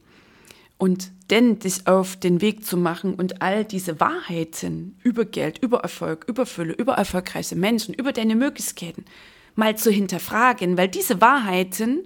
und 0.78 1.14
denn 1.32 1.60
dich 1.60 1.88
auf 1.88 2.18
den 2.18 2.42
Weg 2.42 2.66
zu 2.66 2.78
machen 2.78 3.16
und 3.16 3.42
all 3.42 3.66
diese 3.66 4.00
Wahrheiten 4.00 5.00
über 5.02 5.26
Geld, 5.26 5.58
über 5.60 5.80
Erfolg, 5.80 6.26
über 6.28 6.46
Fülle, 6.46 6.74
über 6.74 6.94
erfolgreiche 6.94 7.56
Menschen, 7.56 7.94
über 7.94 8.12
deine 8.12 8.36
Möglichkeiten 8.36 9.06
mal 9.56 9.78
zu 9.78 9.92
hinterfragen, 9.92 10.78
weil 10.78 10.90
diese 10.90 11.22
Wahrheiten, 11.22 12.06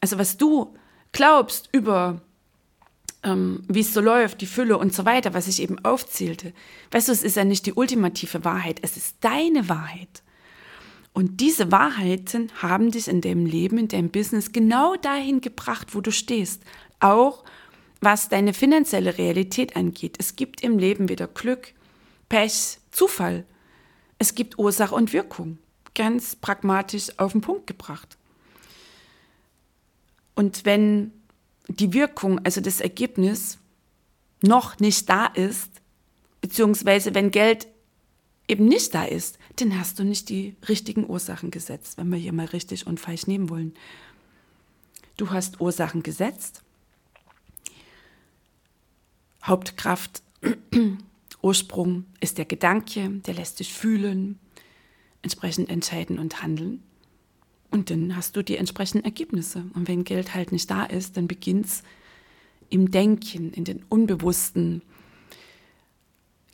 also 0.00 0.18
was 0.18 0.36
du 0.36 0.74
glaubst 1.12 1.68
über 1.72 2.20
ähm, 3.22 3.62
wie 3.68 3.80
es 3.80 3.92
so 3.92 4.00
läuft, 4.00 4.40
die 4.40 4.46
Fülle 4.46 4.78
und 4.78 4.94
so 4.94 5.04
weiter, 5.04 5.34
was 5.34 5.48
ich 5.48 5.62
eben 5.62 5.78
aufzählte. 5.84 6.52
Weißt 6.90 7.08
du, 7.08 7.12
es 7.12 7.22
ist 7.22 7.36
ja 7.36 7.44
nicht 7.44 7.66
die 7.66 7.74
ultimative 7.74 8.44
Wahrheit, 8.44 8.78
es 8.82 8.96
ist 8.96 9.16
deine 9.20 9.68
Wahrheit. 9.68 10.22
Und 11.12 11.40
diese 11.40 11.72
Wahrheiten 11.72 12.50
haben 12.62 12.92
dich 12.92 13.08
in 13.08 13.20
deinem 13.20 13.44
Leben, 13.44 13.78
in 13.78 13.88
deinem 13.88 14.10
Business 14.10 14.52
genau 14.52 14.94
dahin 14.96 15.40
gebracht, 15.40 15.94
wo 15.94 16.00
du 16.00 16.12
stehst. 16.12 16.62
Auch 17.00 17.44
was 18.00 18.28
deine 18.28 18.54
finanzielle 18.54 19.18
Realität 19.18 19.76
angeht. 19.76 20.16
Es 20.18 20.36
gibt 20.36 20.62
im 20.62 20.78
Leben 20.78 21.08
weder 21.08 21.26
Glück, 21.26 21.74
Pech, 22.28 22.78
Zufall. 22.90 23.44
Es 24.18 24.34
gibt 24.34 24.58
Ursache 24.58 24.94
und 24.94 25.12
Wirkung. 25.12 25.58
Ganz 25.94 26.36
pragmatisch 26.36 27.18
auf 27.18 27.32
den 27.32 27.40
Punkt 27.40 27.66
gebracht. 27.66 28.16
Und 30.34 30.64
wenn 30.64 31.12
die 31.68 31.92
Wirkung, 31.92 32.40
also 32.44 32.60
das 32.60 32.80
Ergebnis, 32.80 33.58
noch 34.42 34.78
nicht 34.78 35.08
da 35.08 35.26
ist, 35.26 35.70
beziehungsweise 36.40 37.14
wenn 37.14 37.30
Geld 37.30 37.68
eben 38.48 38.64
nicht 38.64 38.94
da 38.94 39.04
ist, 39.04 39.38
dann 39.56 39.78
hast 39.78 39.98
du 39.98 40.04
nicht 40.04 40.28
die 40.28 40.56
richtigen 40.68 41.08
Ursachen 41.08 41.50
gesetzt, 41.50 41.98
wenn 41.98 42.08
wir 42.08 42.18
hier 42.18 42.32
mal 42.32 42.46
richtig 42.46 42.86
und 42.86 42.98
falsch 42.98 43.26
nehmen 43.26 43.50
wollen. 43.50 43.74
Du 45.16 45.30
hast 45.30 45.60
Ursachen 45.60 46.02
gesetzt. 46.02 46.62
Hauptkraft, 49.42 50.22
Ursprung 51.42 52.04
ist 52.20 52.38
der 52.38 52.44
Gedanke, 52.44 53.08
der 53.26 53.34
lässt 53.34 53.60
dich 53.60 53.72
fühlen. 53.72 54.38
entsprechend 55.22 55.68
entscheiden 55.68 56.18
und 56.18 56.42
handeln. 56.42 56.82
Und 57.70 57.90
dann 57.90 58.16
hast 58.16 58.36
du 58.36 58.42
die 58.42 58.56
entsprechenden 58.56 59.04
Ergebnisse. 59.04 59.64
Und 59.74 59.86
wenn 59.86 60.04
Geld 60.04 60.34
halt 60.34 60.50
nicht 60.50 60.70
da 60.70 60.84
ist, 60.84 61.16
dann 61.16 61.28
beginnt 61.28 61.66
es 61.66 61.82
im 62.68 62.90
Denken, 62.90 63.52
in 63.52 63.64
den 63.64 63.84
unbewussten 63.88 64.82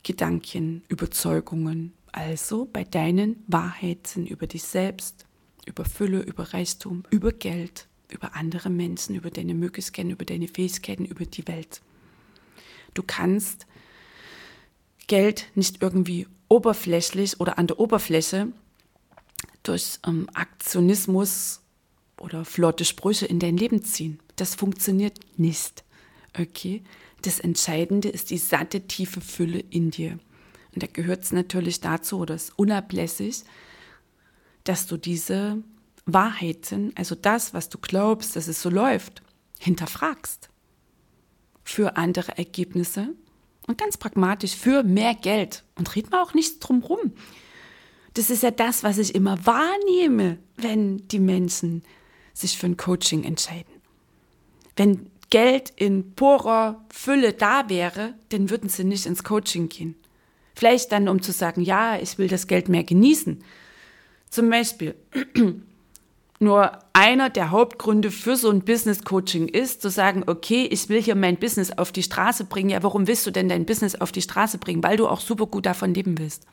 Gedanken, 0.02 0.83
Überzeugungen, 0.88 1.93
also 2.12 2.66
bei 2.73 2.85
deinen 2.85 3.43
Wahrheiten 3.47 4.26
über 4.26 4.47
dich 4.47 4.62
selbst, 4.62 5.26
über 5.66 5.85
Fülle, 5.85 6.21
über 6.21 6.55
Reichtum, 6.55 7.02
über 7.11 7.33
Geld, 7.33 7.88
über 8.09 8.35
andere 8.35 8.71
Menschen, 8.71 9.16
über 9.16 9.31
deine 9.31 9.55
Möglichkeiten, 9.55 10.11
über 10.11 10.25
deine 10.25 10.49
Fähigkeiten, 10.49 11.05
über 11.05 11.26
die 11.26 11.47
Welt. 11.47 11.83
Du 12.97 13.03
kannst 13.03 13.67
Geld 15.07 15.47
nicht 15.55 15.83
irgendwie 15.83 16.26
oberflächlich 16.49 17.41
oder 17.41 17.59
an 17.59 17.67
der 17.67 17.79
Oberfläche 17.79 18.49
durch 19.62 19.99
ähm, 20.07 20.29
Aktionismus 20.35 21.61
oder 22.19 22.45
flotte 22.45 22.85
Sprüche 22.85 23.26
in 23.26 23.38
dein 23.38 23.57
Leben 23.57 23.85
ziehen. 23.85 24.19
Das 24.37 24.55
funktioniert 24.55 25.21
nicht. 25.37 25.85
Okay? 26.38 26.83
Das 27.23 27.38
Entscheidende 27.38 28.09
ist 28.09 28.31
die 28.31 28.38
satte, 28.38 28.87
tiefe 28.87 29.21
Fülle 29.21 29.59
in 29.71 29.91
dir. 29.91 30.19
Und 30.73 30.83
da 30.83 30.87
gehört 30.87 31.25
es 31.25 31.33
natürlich 31.33 31.81
dazu, 31.81 32.19
oder 32.19 32.35
ist 32.35 32.59
unablässig, 32.59 33.45
dass 34.65 34.87
du 34.87 34.97
diese 34.97 35.62
Wahrheiten, 36.07 36.93
also 36.95 37.15
das, 37.15 37.53
was 37.53 37.69
du 37.69 37.79
glaubst, 37.79 38.37
dass 38.37 38.49
es 38.49 38.62
so 38.62 38.71
läuft, 38.71 39.23
hinterfragst. 39.59 40.49
Für 41.68 41.96
andere 41.96 42.38
Ergebnisse 42.38 43.08
und 43.66 43.76
ganz 43.76 43.96
pragmatisch 43.96 44.54
für 44.54 44.85
mehr 44.85 45.14
Geld. 45.14 45.64
Und 45.75 45.96
red 45.96 46.11
mal 46.11 46.23
auch 46.23 46.32
nicht 46.32 46.61
drum 46.61 46.82
rum. 46.82 47.12
Das 48.14 48.30
ist 48.30 48.44
ja 48.44 48.52
das, 48.52 48.85
was 48.85 48.99
ich 48.99 49.14
immer 49.14 49.44
wahrnehme, 49.44 50.38
wenn 50.56 51.08
die 51.08 51.18
Menschen 51.18 51.82
sich 52.32 52.56
für 52.56 52.66
ein 52.66 52.76
Coaching 52.76 53.25
entscheiden. 53.25 53.75
Wenn 54.76 55.11
Geld 55.30 55.73
in 55.75 56.14
purer 56.14 56.85
Fülle 56.88 57.32
da 57.32 57.68
wäre, 57.68 58.14
dann 58.28 58.49
würden 58.49 58.68
sie 58.68 58.85
nicht 58.85 59.06
ins 59.06 59.25
Coaching 59.25 59.68
gehen. 59.68 59.96
Vielleicht 60.54 60.92
dann, 60.92 61.08
um 61.08 61.20
zu 61.20 61.32
sagen, 61.32 61.62
ja, 61.62 61.99
ich 61.99 62.16
will 62.16 62.28
das 62.28 62.46
Geld 62.46 62.68
mehr 62.68 62.85
genießen. 62.85 63.42
Zum 64.30 64.50
Beispiel, 64.50 64.94
nur 66.38 66.78
einer 66.93 67.31
der 67.31 67.50
Hauptgründe 67.50 68.11
für 68.11 68.37
so 68.37 68.50
ein 68.50 68.62
Business 68.62 69.05
Coaching 69.05 69.49
ist, 69.49 69.81
zu 69.83 69.88
sagen, 69.90 70.25
okay, 70.26 70.66
ich 70.71 70.88
will 70.88 71.02
hier 71.02 71.14
mein 71.14 71.37
Business 71.37 71.71
auf 71.73 71.93
die 71.93 72.02
Straße 72.02 72.45
bringen. 72.45 72.71
Ja, 72.71 72.83
warum 72.83 73.07
willst 73.07 73.26
du 73.26 73.31
denn 73.31 73.49
dein 73.49 73.64
Business 73.64 73.95
auf 73.95 74.12
die 74.12 74.23
Straße 74.23 74.59
bringen? 74.59 74.83
Weil 74.83 74.97
du 74.97 75.09
auch 75.09 75.21
super 75.21 75.47
gut 75.47 75.66
davon 75.66 75.95
leben 75.95 76.19
willst. 76.19 76.47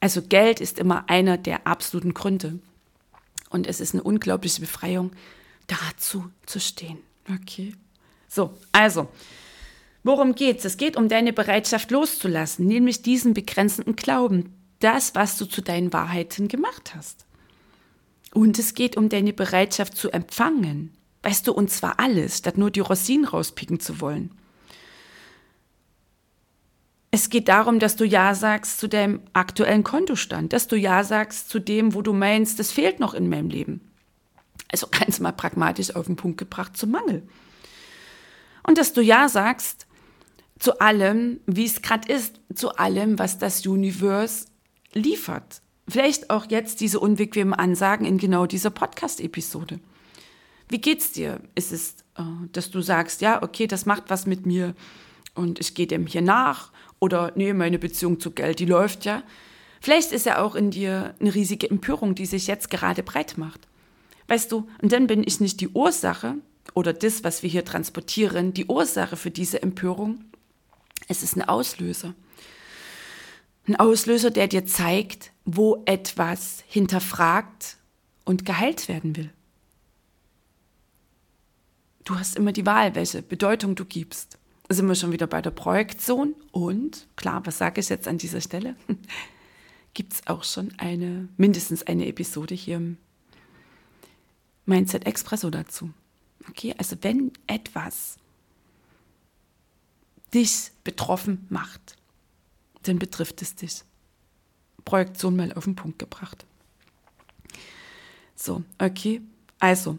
Also 0.00 0.22
Geld 0.22 0.60
ist 0.60 0.78
immer 0.78 1.08
einer 1.08 1.36
der 1.36 1.66
absoluten 1.66 2.14
Gründe. 2.14 2.58
Und 3.50 3.66
es 3.66 3.80
ist 3.80 3.94
eine 3.94 4.02
unglaubliche 4.02 4.60
Befreiung, 4.60 5.12
dazu 5.66 6.30
zu 6.46 6.60
stehen. 6.60 6.98
Okay. 7.30 7.74
So, 8.28 8.54
also, 8.72 9.08
worum 10.02 10.34
geht's? 10.34 10.64
Es 10.64 10.76
geht 10.76 10.96
um 10.96 11.08
deine 11.08 11.32
Bereitschaft 11.32 11.90
loszulassen, 11.90 12.66
nämlich 12.66 13.02
diesen 13.02 13.34
begrenzenden 13.34 13.96
Glauben, 13.96 14.54
das, 14.80 15.14
was 15.14 15.38
du 15.38 15.46
zu 15.46 15.62
deinen 15.62 15.92
Wahrheiten 15.92 16.48
gemacht 16.48 16.94
hast. 16.94 17.27
Und 18.34 18.58
es 18.58 18.74
geht 18.74 18.96
um 18.96 19.08
deine 19.08 19.32
Bereitschaft 19.32 19.96
zu 19.96 20.10
empfangen. 20.10 20.94
Weißt 21.22 21.46
du, 21.46 21.52
und 21.52 21.70
zwar 21.70 21.98
alles, 21.98 22.38
statt 22.38 22.58
nur 22.58 22.70
die 22.70 22.80
Rosinen 22.80 23.26
rauspicken 23.26 23.80
zu 23.80 24.00
wollen. 24.00 24.30
Es 27.10 27.30
geht 27.30 27.48
darum, 27.48 27.78
dass 27.78 27.96
du 27.96 28.04
Ja 28.04 28.34
sagst 28.34 28.78
zu 28.78 28.88
deinem 28.88 29.20
aktuellen 29.32 29.82
Kontostand, 29.82 30.52
dass 30.52 30.68
du 30.68 30.76
Ja 30.76 31.04
sagst 31.04 31.48
zu 31.48 31.58
dem, 31.58 31.94
wo 31.94 32.02
du 32.02 32.12
meinst, 32.12 32.58
das 32.58 32.70
fehlt 32.70 33.00
noch 33.00 33.14
in 33.14 33.28
meinem 33.28 33.48
Leben. 33.48 33.80
Also 34.70 34.86
ganz 34.88 35.18
mal 35.18 35.32
pragmatisch 35.32 35.96
auf 35.96 36.06
den 36.06 36.16
Punkt 36.16 36.38
gebracht 36.38 36.76
zum 36.76 36.90
Mangel. 36.90 37.26
Und 38.62 38.76
dass 38.76 38.92
du 38.92 39.00
Ja 39.00 39.28
sagst 39.28 39.86
zu 40.58 40.80
allem, 40.80 41.40
wie 41.46 41.64
es 41.64 41.80
gerade 41.80 42.12
ist, 42.12 42.40
zu 42.54 42.76
allem, 42.76 43.18
was 43.18 43.38
das 43.38 43.66
Universe 43.66 44.46
liefert. 44.92 45.62
Vielleicht 45.88 46.30
auch 46.30 46.46
jetzt 46.50 46.80
diese 46.80 47.00
unbequemen 47.00 47.54
Ansagen 47.54 48.06
in 48.06 48.18
genau 48.18 48.46
dieser 48.46 48.70
Podcast-Episode. 48.70 49.80
Wie 50.68 50.80
geht's 50.80 51.12
dir? 51.12 51.40
Ist 51.54 51.72
es, 51.72 51.96
äh, 52.16 52.22
dass 52.52 52.70
du 52.70 52.82
sagst, 52.82 53.22
ja, 53.22 53.42
okay, 53.42 53.66
das 53.66 53.86
macht 53.86 54.04
was 54.08 54.26
mit 54.26 54.44
mir 54.44 54.74
und 55.34 55.60
ich 55.60 55.74
gehe 55.74 55.86
dem 55.86 56.06
hier 56.06 56.20
nach 56.20 56.72
oder 56.98 57.32
nee, 57.36 57.52
meine 57.52 57.78
Beziehung 57.78 58.20
zu 58.20 58.32
Geld, 58.32 58.58
die 58.58 58.66
läuft 58.66 59.04
ja. 59.04 59.22
Vielleicht 59.80 60.12
ist 60.12 60.26
ja 60.26 60.42
auch 60.42 60.54
in 60.54 60.70
dir 60.70 61.14
eine 61.20 61.34
riesige 61.34 61.70
Empörung, 61.70 62.14
die 62.14 62.26
sich 62.26 62.48
jetzt 62.48 62.68
gerade 62.68 63.02
breit 63.02 63.38
macht. 63.38 63.68
Weißt 64.26 64.52
du, 64.52 64.68
und 64.82 64.92
dann 64.92 65.06
bin 65.06 65.22
ich 65.26 65.40
nicht 65.40 65.60
die 65.60 65.68
Ursache 65.68 66.34
oder 66.74 66.92
das, 66.92 67.24
was 67.24 67.42
wir 67.42 67.48
hier 67.48 67.64
transportieren, 67.64 68.52
die 68.52 68.66
Ursache 68.66 69.16
für 69.16 69.30
diese 69.30 69.62
Empörung. 69.62 70.24
Es 71.06 71.22
ist 71.22 71.36
ein 71.36 71.48
Auslöser. 71.48 72.14
Ein 73.66 73.76
Auslöser, 73.76 74.30
der 74.30 74.48
dir 74.48 74.66
zeigt, 74.66 75.32
wo 75.50 75.82
etwas 75.86 76.62
hinterfragt 76.66 77.78
und 78.26 78.44
geheilt 78.44 78.86
werden 78.86 79.16
will. 79.16 79.32
Du 82.04 82.18
hast 82.18 82.36
immer 82.36 82.52
die 82.52 82.66
Wahl, 82.66 82.94
welche 82.94 83.22
Bedeutung 83.22 83.74
du 83.74 83.86
gibst. 83.86 84.36
Sind 84.68 84.86
wir 84.88 84.94
schon 84.94 85.10
wieder 85.10 85.26
bei 85.26 85.40
der 85.40 85.50
Projektion 85.50 86.34
und, 86.52 87.06
klar, 87.16 87.46
was 87.46 87.56
sage 87.56 87.80
ich 87.80 87.88
jetzt 87.88 88.06
an 88.06 88.18
dieser 88.18 88.42
Stelle? 88.42 88.76
Gibt 89.94 90.12
es 90.12 90.26
auch 90.26 90.44
schon 90.44 90.74
eine, 90.76 91.30
mindestens 91.38 91.82
eine 91.82 92.06
Episode 92.06 92.54
hier 92.54 92.76
im 92.76 92.98
Mindset 94.66 95.06
Expresso 95.06 95.48
dazu. 95.48 95.94
Okay, 96.50 96.74
also 96.76 96.94
wenn 97.00 97.32
etwas 97.46 98.18
dich 100.34 100.72
betroffen 100.84 101.46
macht, 101.48 101.96
dann 102.82 102.98
betrifft 102.98 103.40
es 103.40 103.54
dich. 103.54 103.82
Projektion 104.88 105.36
mal 105.36 105.52
auf 105.52 105.64
den 105.64 105.76
Punkt 105.76 105.98
gebracht. 105.98 106.46
So, 108.34 108.62
okay. 108.78 109.20
Also, 109.60 109.98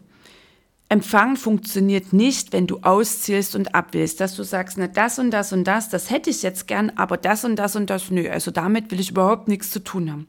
Empfang 0.88 1.36
funktioniert 1.36 2.12
nicht, 2.12 2.52
wenn 2.52 2.66
du 2.66 2.80
auszählst 2.82 3.54
und 3.54 3.72
abwählst, 3.72 4.20
dass 4.20 4.34
du 4.34 4.42
sagst, 4.42 4.76
na 4.78 4.88
das 4.88 5.20
und 5.20 5.30
das 5.30 5.52
und 5.52 5.62
das, 5.62 5.88
das 5.90 6.10
hätte 6.10 6.30
ich 6.30 6.42
jetzt 6.42 6.66
gern, 6.66 6.90
aber 6.96 7.16
das 7.16 7.44
und 7.44 7.54
das 7.54 7.76
und 7.76 7.88
das, 7.88 8.10
nö, 8.10 8.28
also 8.28 8.50
damit 8.50 8.90
will 8.90 8.98
ich 8.98 9.12
überhaupt 9.12 9.46
nichts 9.46 9.70
zu 9.70 9.78
tun 9.78 10.10
haben. 10.10 10.26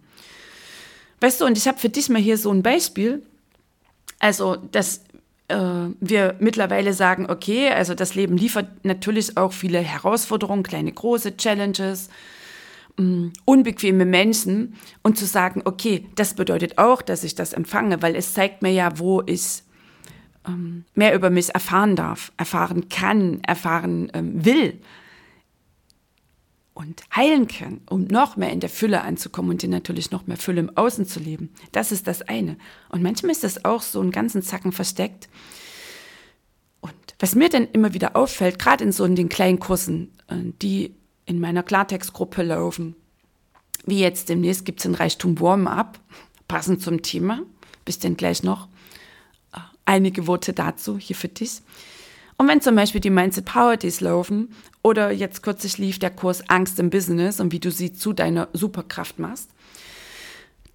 Weißt 1.21 1.41
du, 1.41 1.45
und 1.45 1.57
ich 1.57 1.67
habe 1.67 1.79
für 1.79 1.89
dich 1.89 2.09
mal 2.09 2.21
hier 2.21 2.37
so 2.37 2.51
ein 2.51 2.61
Beispiel, 2.61 3.23
also 4.19 4.55
dass 4.55 5.01
äh, 5.47 5.55
wir 5.99 6.35
mittlerweile 6.39 6.93
sagen, 6.93 7.27
okay, 7.27 7.69
also 7.69 7.95
das 7.95 8.13
Leben 8.13 8.37
liefert 8.37 8.85
natürlich 8.85 9.37
auch 9.37 9.53
viele 9.53 9.79
Herausforderungen, 9.79 10.61
kleine, 10.61 10.91
große 10.91 11.37
Challenges, 11.37 12.09
unbequeme 13.45 14.05
Menschen 14.05 14.75
und 15.03 15.17
zu 15.17 15.25
sagen, 15.25 15.61
okay, 15.65 16.07
das 16.15 16.33
bedeutet 16.33 16.77
auch, 16.77 17.01
dass 17.01 17.23
ich 17.23 17.35
das 17.35 17.53
empfange, 17.53 18.01
weil 18.01 18.15
es 18.15 18.33
zeigt 18.33 18.61
mir 18.61 18.71
ja, 18.71 18.97
wo 18.99 19.21
ich 19.25 19.63
ähm, 20.47 20.85
mehr 20.95 21.13
über 21.15 21.29
mich 21.29 21.53
erfahren 21.53 21.95
darf, 21.95 22.31
erfahren 22.37 22.89
kann, 22.89 23.41
erfahren 23.43 24.11
ähm, 24.13 24.43
will 24.45 24.79
und 26.73 27.03
heilen 27.15 27.47
kann, 27.47 27.81
um 27.89 28.05
noch 28.05 28.37
mehr 28.37 28.51
in 28.51 28.59
der 28.59 28.69
Fülle 28.69 29.01
anzukommen 29.01 29.51
und 29.51 29.63
in 29.63 29.69
natürlich 29.69 30.11
noch 30.11 30.27
mehr 30.27 30.37
Fülle 30.37 30.61
im 30.61 30.75
Außen 30.75 31.05
zu 31.05 31.19
leben. 31.19 31.49
Das 31.71 31.91
ist 31.91 32.07
das 32.07 32.21
eine. 32.23 32.57
Und 32.89 33.03
manchmal 33.03 33.31
ist 33.31 33.43
das 33.43 33.65
auch 33.65 33.81
so 33.81 34.01
einen 34.01 34.11
ganzen 34.11 34.41
Zacken 34.41 34.71
versteckt. 34.71 35.29
Und 36.79 36.93
was 37.19 37.35
mir 37.35 37.49
dann 37.49 37.67
immer 37.71 37.93
wieder 37.93 38.15
auffällt, 38.15 38.57
gerade 38.57 38.83
in 38.83 38.91
so 38.91 39.05
in 39.05 39.15
den 39.15 39.29
kleinen 39.29 39.59
Kursen, 39.59 40.11
äh, 40.27 40.35
die 40.61 40.95
in 41.25 41.39
meiner 41.39 41.63
Klartextgruppe 41.63 42.43
laufen. 42.43 42.95
Wie 43.85 43.99
jetzt 43.99 44.29
demnächst 44.29 44.65
gibt 44.65 44.79
es 44.79 44.85
ein 44.85 44.95
Reichtum 44.95 45.39
Warm-up, 45.39 45.99
passend 46.47 46.81
zum 46.81 47.01
Thema. 47.01 47.41
Bis 47.83 47.99
denn 47.99 48.15
gleich 48.15 48.43
noch 48.43 48.67
einige 49.85 50.27
Worte 50.27 50.53
dazu 50.53 50.97
hier 50.97 51.15
für 51.15 51.27
dich. 51.27 51.61
Und 52.37 52.47
wenn 52.47 52.61
zum 52.61 52.75
Beispiel 52.75 53.01
die 53.01 53.09
Mindset 53.09 53.45
Power 53.45 53.77
Days 53.77 54.01
laufen 54.01 54.49
oder 54.81 55.11
jetzt 55.11 55.43
kürzlich 55.43 55.77
lief 55.77 55.99
der 55.99 56.09
Kurs 56.09 56.49
Angst 56.49 56.79
im 56.79 56.89
Business 56.89 57.39
und 57.39 57.51
wie 57.51 57.59
du 57.59 57.71
sie 57.71 57.93
zu 57.93 58.13
deiner 58.13 58.47
Superkraft 58.53 59.19
machst, 59.19 59.51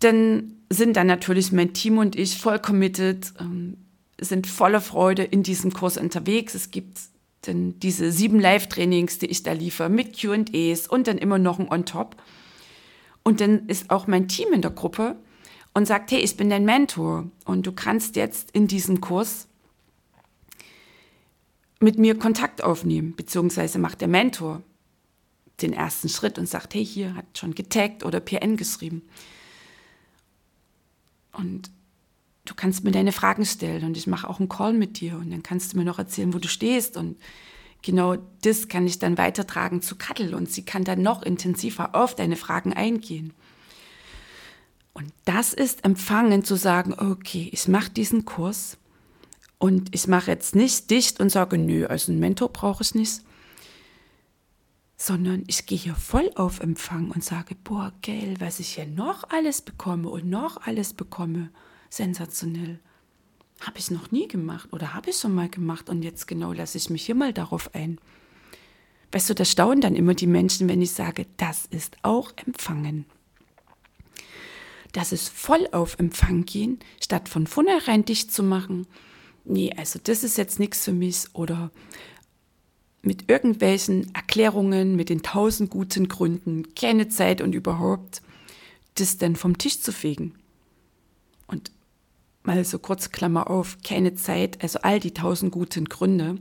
dann 0.01 0.53
sind 0.71 0.97
dann 0.97 1.07
natürlich 1.07 1.53
mein 1.53 1.73
Team 1.73 1.99
und 1.99 2.17
ich 2.17 2.39
voll 2.39 2.59
committed, 2.59 3.33
ähm, 3.41 3.79
sind 4.21 4.47
voller 4.47 4.81
Freude 4.81 5.25
in 5.25 5.43
diesem 5.43 5.73
Kurs 5.73 5.97
unterwegs. 5.97 6.55
Es 6.55 6.71
gibt 6.71 6.99
denn 7.47 7.79
diese 7.81 8.13
sieben 8.13 8.41
Live-Trainings, 8.41 9.19
die 9.19 9.27
ich 9.27 9.43
da 9.43 9.53
liefere, 9.53 9.89
mit 9.89 10.19
QAs 10.19 10.87
und 10.89 11.07
dann 11.07 11.19
immer 11.19 11.39
noch 11.39 11.59
ein 11.59 11.69
On-Top. 11.69 12.17
Und 13.23 13.41
dann 13.41 13.67
ist 13.69 13.91
auch 13.91 14.07
mein 14.07 14.29
Team 14.29 14.53
in 14.53 14.63
der 14.63 14.71
Gruppe 14.71 15.17
und 15.75 15.87
sagt, 15.87 16.11
hey, 16.11 16.21
ich 16.21 16.37
bin 16.37 16.51
dein 16.51 16.65
Mentor 16.65 17.31
und 17.45 17.67
du 17.67 17.73
kannst 17.73 18.17
jetzt 18.17 18.51
in 18.53 18.67
diesem 18.67 19.01
Kurs 19.01 19.49
mit 21.81 21.99
mir 21.99 22.19
Kontakt 22.19 22.63
aufnehmen, 22.63 23.15
beziehungsweise 23.17 23.79
macht 23.79 24.01
der 24.01 24.09
Mentor 24.09 24.63
den 25.61 25.73
ersten 25.73 26.09
Schritt 26.09 26.39
und 26.39 26.49
sagt, 26.49 26.75
hey, 26.75 26.85
hier 26.85 27.15
hat 27.15 27.27
schon 27.37 27.55
getaggt 27.55 28.05
oder 28.05 28.21
PN 28.21 28.57
geschrieben. 28.57 29.03
Und 31.33 31.71
du 32.47 32.55
kannst 32.55 32.85
mir 32.85 32.93
deine 32.93 33.13
Fragen 33.13 33.45
stellen 33.45 33.85
und 33.85 33.97
ich 33.97 34.07
mache 34.07 34.29
auch 34.29 34.39
einen 34.39 34.49
Call 34.49 34.73
mit 34.73 35.01
dir 35.01 35.17
und 35.17 35.31
dann 35.31 35.43
kannst 35.43 35.73
du 35.73 35.79
mir 35.79 35.85
noch 35.85 35.99
erzählen, 35.99 36.33
wo 36.33 36.39
du 36.39 36.49
stehst 36.49 36.97
und 36.97 37.19
genau 37.83 38.17
das 38.43 38.69
kann 38.69 38.87
ich 38.87 38.99
dann 38.99 39.19
weitertragen 39.19 39.83
zu 39.83 39.97
Kattel 39.97 40.35
und 40.35 40.51
sie 40.51 40.65
kann 40.65 40.85
dann 40.85 41.03
noch 41.03 41.23
intensiver 41.23 41.95
auf 41.95 42.15
deine 42.15 42.37
Fragen 42.37 42.73
eingehen. 42.73 43.33
Und 44.95 45.13
das 45.27 45.53
ist 45.53 45.85
empfangen 45.85 46.43
zu 46.43 46.57
sagen, 46.57 46.95
okay, 46.95 47.51
ich 47.53 47.69
mache 47.69 47.91
diesen 47.91 48.25
Kurs 48.25 48.79
und 49.59 49.95
ich 49.95 50.07
mache 50.07 50.31
jetzt 50.31 50.55
nicht 50.55 50.91
dicht 50.91 51.21
und 51.21 51.31
sage, 51.31 51.59
nö, 51.59 51.87
also 51.87 52.13
einen 52.13 52.21
Mentor 52.21 52.49
brauche 52.49 52.83
ich 52.83 52.95
nicht, 52.95 53.21
sondern 54.97 55.45
ich 55.47 55.67
gehe 55.67 55.77
hier 55.77 55.95
voll 55.95 56.31
auf 56.35 56.61
Empfang 56.61 57.11
und 57.11 57.23
sage, 57.23 57.55
boah, 57.63 57.93
geil, 58.03 58.37
was 58.39 58.59
ich 58.59 58.75
hier 58.75 58.87
noch 58.87 59.29
alles 59.29 59.61
bekomme 59.61 60.09
und 60.09 60.31
noch 60.31 60.67
alles 60.67 60.95
bekomme, 60.95 61.51
sensationell. 61.91 62.79
Habe 63.61 63.79
ich 63.79 63.91
noch 63.91 64.11
nie 64.11 64.29
gemacht 64.29 64.73
oder 64.73 64.95
habe 64.95 65.11
ich 65.11 65.17
schon 65.17 65.35
mal 65.35 65.49
gemacht 65.49 65.89
und 65.89 66.03
jetzt 66.03 66.27
genau 66.27 66.53
lasse 66.53 66.79
ich 66.79 66.91
mich 66.91 67.07
hier 67.07 67.15
mal 67.15 67.33
darauf 67.33 67.75
ein. 67.75 67.99
Weißt 69.13 69.31
du, 69.31 69.35
das 69.35 69.51
staunen 69.51 69.81
dann 69.81 69.97
immer 69.97 70.15
die 70.15 70.27
Menschen, 70.27 70.69
wenn 70.69 70.83
ich 70.83 70.93
sage, 70.93 71.27
das 71.37 71.67
ist 71.67 71.97
auch 72.03 72.33
Empfangen. 72.45 73.07
Das 74.93 75.13
ist 75.13 75.29
voll 75.29 75.69
auf 75.73 75.99
Empfang 75.99 76.45
gehen, 76.45 76.79
statt 77.03 77.29
von 77.29 77.47
vornherein 77.47 78.05
dicht 78.05 78.33
zu 78.33 78.43
machen. 78.43 78.87
Nee, 79.45 79.73
also 79.77 80.01
das 80.03 80.25
ist 80.25 80.39
jetzt 80.39 80.59
nichts 80.59 80.85
für 80.85 80.93
mich 80.93 81.25
oder 81.35 81.71
mit 83.03 83.31
irgendwelchen 83.31 84.13
Erklärungen, 84.15 84.97
mit 84.97 85.09
den 85.09 85.23
tausend 85.23 85.71
guten 85.71 86.09
Gründen, 86.09 86.75
keine 86.75 87.09
Zeit 87.09 87.41
und 87.41 87.55
überhaupt, 87.55 88.21
das 88.97 89.17
dann 89.19 89.37
vom 89.37 89.59
Tisch 89.59 89.81
zu 89.81 89.93
fegen. 89.93 90.35
Und 91.47 91.71
mal 92.47 92.65
so 92.65 92.79
kurz 92.79 93.11
Klammer 93.11 93.51
auf, 93.51 93.79
keine 93.85 94.15
Zeit, 94.15 94.63
also 94.63 94.81
all 94.83 95.01
die 95.01 95.15
tausend 95.15 95.53
guten 95.53 95.87
Gründe 95.87 96.37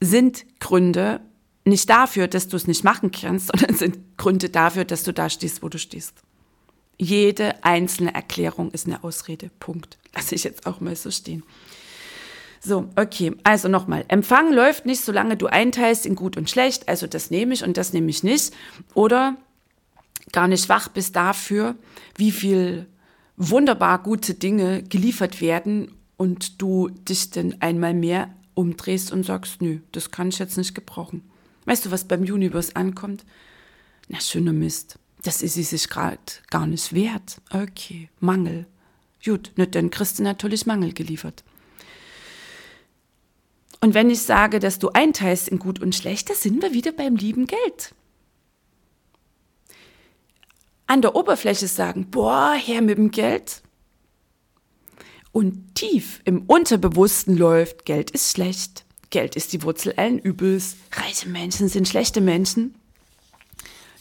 sind 0.00 0.44
Gründe 0.60 1.20
nicht 1.64 1.88
dafür, 1.88 2.26
dass 2.26 2.48
du 2.48 2.56
es 2.56 2.66
nicht 2.66 2.84
machen 2.84 3.12
kannst, 3.12 3.46
sondern 3.52 3.76
sind 3.76 3.98
Gründe 4.16 4.48
dafür, 4.48 4.84
dass 4.84 5.04
du 5.04 5.12
da 5.12 5.30
stehst, 5.30 5.62
wo 5.62 5.68
du 5.68 5.78
stehst. 5.78 6.14
Jede 6.98 7.64
einzelne 7.64 8.14
Erklärung 8.14 8.70
ist 8.70 8.86
eine 8.86 9.02
Ausrede. 9.02 9.50
Punkt. 9.58 9.98
Lass 10.14 10.32
ich 10.32 10.44
jetzt 10.44 10.66
auch 10.66 10.80
mal 10.80 10.94
so 10.94 11.10
stehen. 11.10 11.42
So, 12.60 12.88
okay, 12.94 13.32
also 13.42 13.68
nochmal. 13.68 14.04
Empfang 14.06 14.52
läuft 14.52 14.86
nicht, 14.86 15.00
solange 15.00 15.36
du 15.36 15.46
einteilst 15.46 16.06
in 16.06 16.14
gut 16.14 16.36
und 16.36 16.48
schlecht, 16.48 16.88
also 16.88 17.08
das 17.08 17.30
nehme 17.30 17.54
ich 17.54 17.64
und 17.64 17.76
das 17.76 17.92
nehme 17.92 18.08
ich 18.08 18.22
nicht. 18.22 18.54
Oder 18.94 19.36
gar 20.30 20.46
nicht 20.46 20.68
wach 20.68 20.88
bist 20.88 21.16
dafür, 21.16 21.74
wie 22.16 22.30
viel 22.30 22.86
wunderbar 23.36 24.02
gute 24.02 24.34
Dinge 24.34 24.82
geliefert 24.82 25.40
werden 25.40 25.92
und 26.16 26.60
du 26.60 26.88
dich 26.88 27.30
dann 27.30 27.56
einmal 27.60 27.94
mehr 27.94 28.34
umdrehst 28.54 29.12
und 29.12 29.24
sagst, 29.24 29.62
nö, 29.62 29.80
das 29.92 30.10
kann 30.10 30.28
ich 30.28 30.38
jetzt 30.38 30.58
nicht 30.58 30.74
gebrauchen. 30.74 31.22
Weißt 31.64 31.86
du, 31.86 31.90
was 31.90 32.06
beim 32.06 32.22
Universe 32.22 32.76
ankommt? 32.76 33.24
Na, 34.08 34.20
schöner 34.20 34.52
Mist. 34.52 34.98
Das 35.22 35.42
ist 35.42 35.54
sie 35.54 35.62
sich 35.62 35.88
gerade 35.88 36.18
gar 36.50 36.66
nicht 36.66 36.92
wert. 36.92 37.40
Okay, 37.50 38.08
Mangel. 38.20 38.66
Gut, 39.24 39.52
ne, 39.56 39.66
dann 39.66 39.90
kriegst 39.90 40.18
du 40.18 40.22
natürlich 40.24 40.66
Mangel 40.66 40.92
geliefert. 40.92 41.44
Und 43.80 43.94
wenn 43.94 44.10
ich 44.10 44.22
sage, 44.22 44.60
dass 44.60 44.78
du 44.78 44.90
einteilst 44.90 45.48
in 45.48 45.58
gut 45.58 45.80
und 45.80 45.94
schlecht, 45.94 46.30
da 46.30 46.34
sind 46.34 46.62
wir 46.62 46.72
wieder 46.72 46.92
beim 46.92 47.16
lieben 47.16 47.46
Geld. 47.46 47.94
An 50.92 51.00
der 51.00 51.16
Oberfläche 51.16 51.68
sagen, 51.68 52.10
boah, 52.10 52.52
her 52.52 52.82
mit 52.82 52.98
dem 52.98 53.10
Geld. 53.10 53.62
Und 55.32 55.74
tief 55.74 56.20
im 56.26 56.42
Unterbewussten 56.42 57.34
läuft, 57.34 57.86
Geld 57.86 58.10
ist 58.10 58.30
schlecht. 58.30 58.84
Geld 59.08 59.34
ist 59.34 59.54
die 59.54 59.62
Wurzel 59.62 59.94
allen 59.96 60.18
Übels. 60.18 60.76
Reiche 60.92 61.30
Menschen 61.30 61.68
sind 61.68 61.88
schlechte 61.88 62.20
Menschen. 62.20 62.74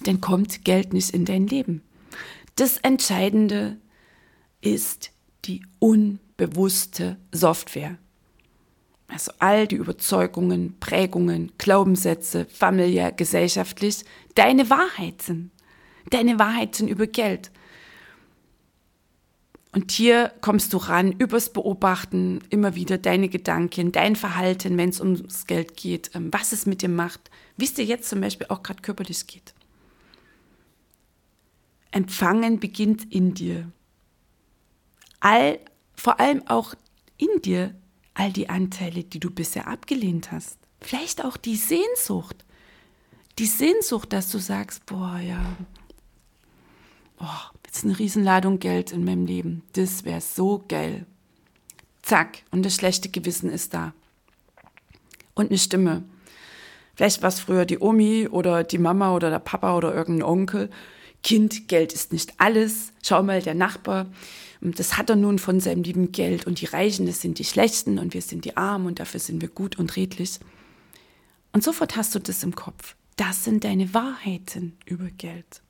Dann 0.02 0.20
kommt 0.20 0.66
Geld 0.66 0.92
nicht 0.92 1.12
in 1.12 1.24
dein 1.24 1.48
Leben. 1.48 1.82
Das 2.58 2.76
Entscheidende 2.80 3.78
ist 4.60 5.12
die 5.46 5.64
unbewusste 5.80 7.16
Software. 7.32 7.98
Also 9.08 9.32
all 9.40 9.66
die 9.66 9.78
Überzeugungen, 9.78 10.78
Prägungen, 10.82 11.54
Glaubenssätze, 11.58 12.48
familiär, 12.48 13.14
gesellschaftlich, 13.14 14.04
deine 14.36 14.70
Wahrheit 14.70 15.22
sind. 15.22 15.52
Deine 16.10 16.40
Wahrheit 16.40 16.76
sind 16.76 16.88
über 16.88 17.08
Geld. 17.08 17.52
Und 19.74 19.92
hier 19.92 20.34
kommst 20.42 20.74
du 20.74 20.78
ran 20.78 21.14
übers 21.14 21.54
Beobachten, 21.54 22.42
immer 22.50 22.76
wieder 22.76 22.98
deine 22.98 23.30
Gedanken, 23.30 23.94
dein 23.94 24.18
Verhalten, 24.18 24.78
wenn 24.78 24.90
es 24.90 25.00
ums 25.00 25.48
Geld 25.48 25.78
geht, 25.78 26.12
ähm, 26.14 26.28
was 26.32 26.52
es 26.52 26.66
mit 26.66 26.82
dir 26.82 26.90
macht, 26.90 27.32
wie 27.56 27.66
es 27.66 27.74
dir 27.74 27.86
jetzt 27.86 28.10
zum 28.10 28.20
Beispiel 28.20 28.48
auch 28.50 28.64
gerade 28.64 28.82
körperlich 28.82 29.28
geht. 29.28 29.54
Empfangen 31.92 32.60
beginnt 32.60 33.14
in 33.14 33.34
dir. 33.34 33.72
All, 35.22 35.60
vor 35.96 36.20
allem 36.20 36.46
auch 36.48 36.74
in 37.18 37.42
dir 37.42 37.76
all 38.14 38.34
die 38.34 38.50
Anteile, 38.50 39.04
die 39.04 39.20
du 39.20 39.30
bisher 39.30 39.68
abgelehnt 39.68 40.32
hast. 40.32 40.58
Vielleicht 40.82 41.24
auch 41.24 41.38
die 41.38 41.56
Sehnsucht. 41.56 42.44
Die 43.40 43.46
Sehnsucht, 43.46 44.12
dass 44.12 44.32
du 44.32 44.40
sagst, 44.40 44.86
boah, 44.86 45.20
ja, 45.20 45.56
boah, 47.22 47.52
jetzt 47.66 47.86
eine 47.86 47.98
Riesenladung 47.98 48.60
Geld 48.60 48.92
in 48.92 49.06
meinem 49.06 49.26
Leben. 49.26 49.62
Das 49.74 50.04
wäre 50.04 50.22
so 50.22 50.64
geil. 50.68 51.06
Zack, 52.02 52.40
und 52.50 52.66
das 52.66 52.76
schlechte 52.76 53.10
Gewissen 53.10 53.50
ist 53.50 53.74
da. 53.76 53.94
Und 55.36 55.50
eine 55.50 55.60
Stimme. 55.60 56.04
Vielleicht 56.96 57.22
war 57.22 57.30
es 57.30 57.40
früher 57.40 57.66
die 57.66 57.80
Omi 57.80 58.28
oder 58.28 58.64
die 58.64 58.80
Mama 58.80 59.16
oder 59.16 59.30
der 59.30 59.40
Papa 59.40 59.78
oder 59.78 59.94
irgendein 59.94 60.28
Onkel. 60.28 60.70
Kind, 61.24 61.68
Geld 61.68 61.94
ist 61.94 62.12
nicht 62.12 62.34
alles. 62.40 62.92
Schau 63.04 63.22
mal, 63.22 63.42
der 63.42 63.54
Nachbar, 63.54 64.08
das 64.60 64.98
hat 64.98 65.10
er 65.12 65.16
nun 65.16 65.38
von 65.38 65.60
seinem 65.60 65.84
lieben 65.84 66.12
Geld 66.12 66.48
und 66.48 66.60
die 66.60 66.66
Reichen, 66.66 67.06
das 67.06 67.22
sind 67.22 67.38
die 67.38 67.46
Schlechten 67.46 68.00
und 68.00 68.16
wir 68.16 68.22
sind 68.22 68.46
die 68.46 68.58
Armen 68.58 68.88
und 68.88 69.00
dafür 69.00 69.20
sind 69.20 69.42
wir 69.42 69.50
gut 69.50 69.78
und 69.78 69.96
redlich. 69.96 70.40
Und 71.54 71.64
sofort 71.64 71.96
hast 71.96 72.16
du 72.16 72.20
das 72.20 72.44
im 72.44 72.56
Kopf. 72.56 72.96
Das 73.16 73.44
sind 73.44 73.64
deine 73.64 73.94
Wahrheiten 73.94 74.78
über 74.86 75.06
Geld. 75.06 75.62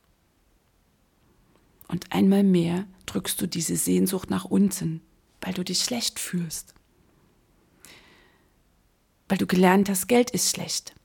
Und 1.91 2.11
einmal 2.13 2.43
mehr 2.43 2.85
drückst 3.05 3.39
du 3.41 3.47
diese 3.47 3.75
Sehnsucht 3.75 4.29
nach 4.29 4.45
unten, 4.45 5.01
weil 5.41 5.53
du 5.53 5.63
dich 5.63 5.79
schlecht 5.79 6.19
fühlst. 6.19 6.73
Weil 9.27 9.37
du 9.37 9.45
gelernt 9.45 9.89
hast, 9.89 10.07
Geld 10.07 10.31
ist 10.31 10.49
schlecht. 10.49 10.95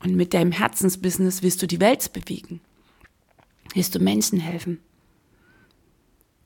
Und 0.00 0.16
mit 0.16 0.34
deinem 0.34 0.50
Herzensbusiness 0.50 1.42
willst 1.42 1.62
du 1.62 1.68
die 1.68 1.78
Welt 1.78 2.12
bewegen. 2.12 2.60
Willst 3.74 3.94
du 3.94 4.00
Menschen 4.00 4.40
helfen. 4.40 4.80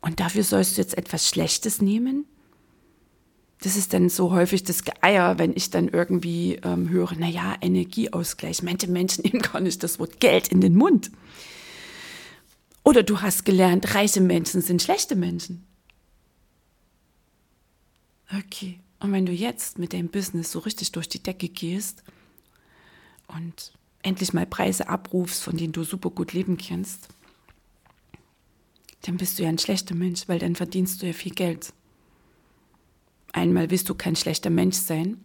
Und 0.03 0.21
dafür 0.21 0.45
sollst 0.45 0.77
du 0.77 0.83
jetzt 0.83 0.99
etwas 0.99 1.27
Schlechtes 1.27 1.81
nehmen? 1.81 2.27
Das 3.63 3.77
ist 3.77 3.95
dann 3.95 4.11
so 4.11 4.33
häufig 4.33 4.65
das 4.65 4.85
Geeier, 4.85 5.39
wenn 5.39 5.57
ich 5.57 5.71
dann 5.71 5.89
irgendwie 5.89 6.57
ähm, 6.63 6.91
höre, 6.91 7.15
naja, 7.15 7.57
Energieausgleich. 7.63 8.63
Manche 8.63 8.89
Menschen 8.89 9.23
nehmen 9.25 9.41
gar 9.41 9.61
nicht 9.61 9.83
das 9.83 9.99
Wort 9.99 10.21
Geld 10.21 10.49
in 10.49 10.61
den 10.61 10.77
Mund. 10.77 11.11
Oder 12.87 13.03
du 13.03 13.21
hast 13.21 13.45
gelernt, 13.45 13.97
reiche 13.97 14.21
Menschen 14.21 14.61
sind 14.63 14.81
schlechte 14.81 15.17
Menschen. 15.17 15.67
Okay. 18.33 18.79
Und 19.01 19.11
wenn 19.11 19.27
du 19.27 19.33
jetzt 19.33 19.81
mit 19.81 19.93
deinem 19.93 20.09
Business 20.09 20.53
so 20.53 20.61
richtig 20.61 20.93
durch 20.93 21.09
die 21.09 21.21
Decke 21.21 21.49
gehst 21.49 22.05
und 23.27 23.73
endlich 24.05 24.33
mal 24.33 24.47
Preise 24.47 24.89
abrufst, 24.89 25.43
von 25.43 25.57
denen 25.57 25.73
du 25.73 25.83
super 25.83 26.11
gut 26.11 26.33
leben 26.33 26.59
kannst, 26.59 27.09
dann 29.03 29.17
bist 29.17 29.37
du 29.37 29.43
ja 29.43 29.49
ein 29.49 29.59
schlechter 29.59 29.97
Mensch, 29.97 30.29
weil 30.29 30.39
dann 30.39 30.55
verdienst 30.55 31.03
du 31.03 31.07
ja 31.09 31.13
viel 31.13 31.35
Geld. 31.35 31.73
Einmal 33.33 33.69
willst 33.73 33.89
du 33.89 33.97
kein 33.97 34.15
schlechter 34.15 34.51
Mensch 34.51 34.77
sein 34.77 35.21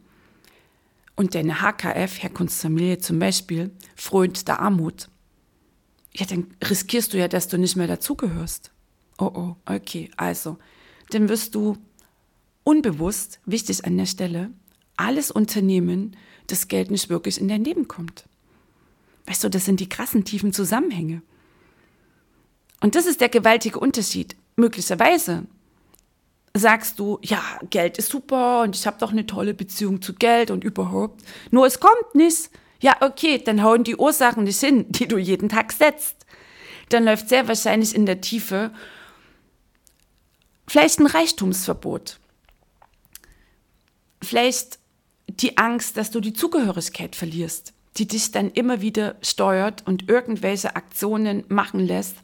und 1.16 1.36
deine 1.36 1.62
HKF, 1.62 2.24
Herkunftsfamilie 2.24 2.98
zum 2.98 3.20
Beispiel, 3.20 3.70
frönt 3.96 4.48
der 4.48 4.62
Armut. 4.62 5.11
Ja, 6.14 6.26
dann 6.26 6.48
riskierst 6.64 7.14
du 7.14 7.18
ja, 7.18 7.28
dass 7.28 7.48
du 7.48 7.58
nicht 7.58 7.76
mehr 7.76 7.88
dazugehörst. 7.88 8.72
Oh 9.18 9.32
oh, 9.34 9.56
okay, 9.66 10.10
also, 10.18 10.58
dann 11.12 11.30
wirst 11.30 11.56
du 11.56 11.78
unbewusst, 12.64 13.40
wichtig 13.46 13.86
an 13.86 13.98
der 13.98 14.06
Stelle, 14.06 14.52
alles 14.98 15.32
unternehmen, 15.32 16.16
das 16.48 16.68
Geld 16.68 16.92
nicht 16.92 17.10
wirklich 17.10 17.40
in 17.40 17.48
dein 17.48 17.64
Leben 17.64 17.88
kommt. 17.88 18.26
Weißt 19.26 19.44
du, 19.44 19.50
das 19.50 19.66
sind 19.66 19.80
die 19.80 19.90
krassen 19.90 20.26
tiefen 20.26 20.54
Zusammenhänge. 20.54 21.22
Und 22.82 22.96
das 22.96 23.06
ist 23.06 23.22
der 23.22 23.30
gewaltige 23.30 23.80
Unterschied. 23.80 24.36
Möglicherweise 24.56 25.46
sagst 26.54 27.00
du, 27.00 27.20
ja, 27.22 27.42
Geld 27.70 27.98
ist 27.98 28.10
super 28.10 28.64
und 28.64 28.76
ich 28.76 28.86
habe 28.86 28.98
doch 29.00 29.12
eine 29.12 29.26
tolle 29.26 29.54
Beziehung 29.54 30.02
zu 30.02 30.14
Geld 30.14 30.52
und 30.52 30.64
überhaupt. 30.64 31.24
Nur 31.52 31.66
es 31.66 31.80
kommt 31.80 32.16
nicht. 32.16 32.50
Ja, 32.82 32.98
okay, 33.02 33.38
dann 33.38 33.64
hauen 33.64 33.84
die 33.84 33.96
Ursachen 33.96 34.44
nicht 34.44 34.60
hin, 34.60 34.86
die 34.90 35.08
du 35.08 35.18
jeden 35.18 35.50
Tag 35.50 35.72
setzt. 35.72 36.26
Dann 36.90 37.06
läuft 37.06 37.30
sehr 37.30 37.48
wahrscheinlich 37.48 37.96
in 37.96 38.06
der 38.06 38.22
Tiefe 38.22 38.72
Vielleicht 40.72 41.00
ein 41.00 41.06
Reichtumsverbot. 41.08 42.18
Vielleicht 44.22 44.80
die 45.28 45.58
Angst, 45.58 45.98
dass 45.98 46.12
du 46.12 46.22
die 46.22 46.32
Zugehörigkeit 46.32 47.18
verlierst, 47.18 47.74
die 47.98 48.08
dich 48.08 48.32
dann 48.32 48.52
immer 48.52 48.80
wieder 48.80 49.18
steuert 49.22 49.86
und 49.86 50.08
irgendwelche 50.08 50.78
Aktionen 50.78 51.44
machen 51.50 51.82
lässt, 51.82 52.16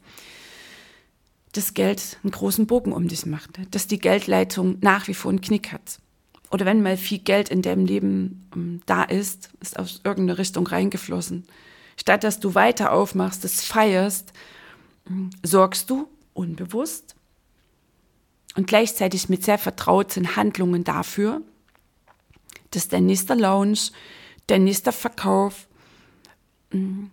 das 1.52 1.74
Geld 1.74 2.16
einen 2.22 2.30
großen 2.30 2.66
Bogen 2.66 2.94
um 2.94 3.06
dich 3.06 3.26
macht, 3.26 3.50
dass 3.70 3.86
die 3.86 3.98
Geldleitung 3.98 4.78
nach 4.80 5.08
wie 5.08 5.14
vor 5.14 5.30
einen 5.30 5.42
Knick 5.42 5.70
hat. 5.70 5.98
Oder 6.50 6.64
wenn 6.64 6.82
mal 6.82 6.96
viel 6.96 7.18
Geld 7.18 7.50
in 7.50 7.62
deinem 7.62 7.84
Leben 7.84 8.48
ähm, 8.54 8.80
da 8.86 9.02
ist, 9.02 9.50
ist 9.60 9.78
aus 9.78 10.00
irgendeine 10.04 10.38
Richtung 10.38 10.66
reingeflossen. 10.66 11.46
Statt 11.96 12.24
dass 12.24 12.40
du 12.40 12.54
weiter 12.54 12.92
aufmachst, 12.92 13.44
das 13.44 13.64
feierst, 13.64 14.32
um, 15.04 15.30
sorgst 15.42 15.90
du 15.90 16.08
unbewusst 16.32 17.16
und 18.56 18.66
gleichzeitig 18.66 19.28
mit 19.28 19.44
sehr 19.44 19.58
vertrauten 19.58 20.36
Handlungen 20.36 20.84
dafür, 20.84 21.42
dass 22.70 22.88
dein 22.88 23.06
nächster 23.06 23.34
Lounge, 23.34 23.90
dein 24.46 24.64
nächster 24.64 24.92
Verkauf 24.92 25.68
mh, 26.72 26.80
mm, 26.80 27.10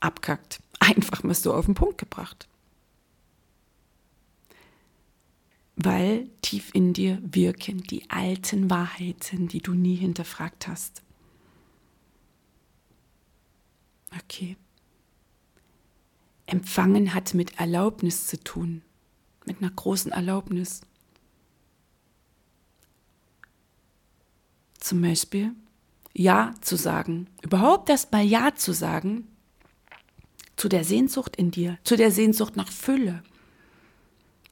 abkackt. 0.00 0.60
Einfach 0.80 1.22
mal 1.22 1.34
so 1.34 1.54
auf 1.54 1.66
den 1.66 1.74
Punkt 1.74 1.98
gebracht. 1.98 2.46
Weil 5.76 6.28
tief 6.40 6.70
in 6.74 6.92
dir 6.92 7.18
wirken 7.22 7.82
die 7.82 8.08
alten 8.10 8.70
Wahrheiten, 8.70 9.48
die 9.48 9.60
du 9.60 9.74
nie 9.74 9.96
hinterfragt 9.96 10.68
hast. 10.68 11.02
Okay. 14.16 14.56
Empfangen 16.46 17.14
hat 17.14 17.34
mit 17.34 17.58
Erlaubnis 17.58 18.26
zu 18.26 18.38
tun, 18.38 18.82
mit 19.46 19.60
einer 19.60 19.70
großen 19.70 20.12
Erlaubnis. 20.12 20.82
zum 24.84 25.00
Beispiel 25.00 25.52
Ja 26.12 26.54
zu 26.60 26.76
sagen, 26.76 27.26
überhaupt 27.42 27.88
erst 27.88 28.12
mal 28.12 28.24
Ja 28.24 28.54
zu 28.54 28.72
sagen 28.72 29.26
zu 30.56 30.68
der 30.68 30.84
Sehnsucht 30.84 31.34
in 31.34 31.50
dir, 31.50 31.78
zu 31.82 31.96
der 31.96 32.12
Sehnsucht 32.12 32.54
nach 32.54 32.70
Fülle, 32.70 33.24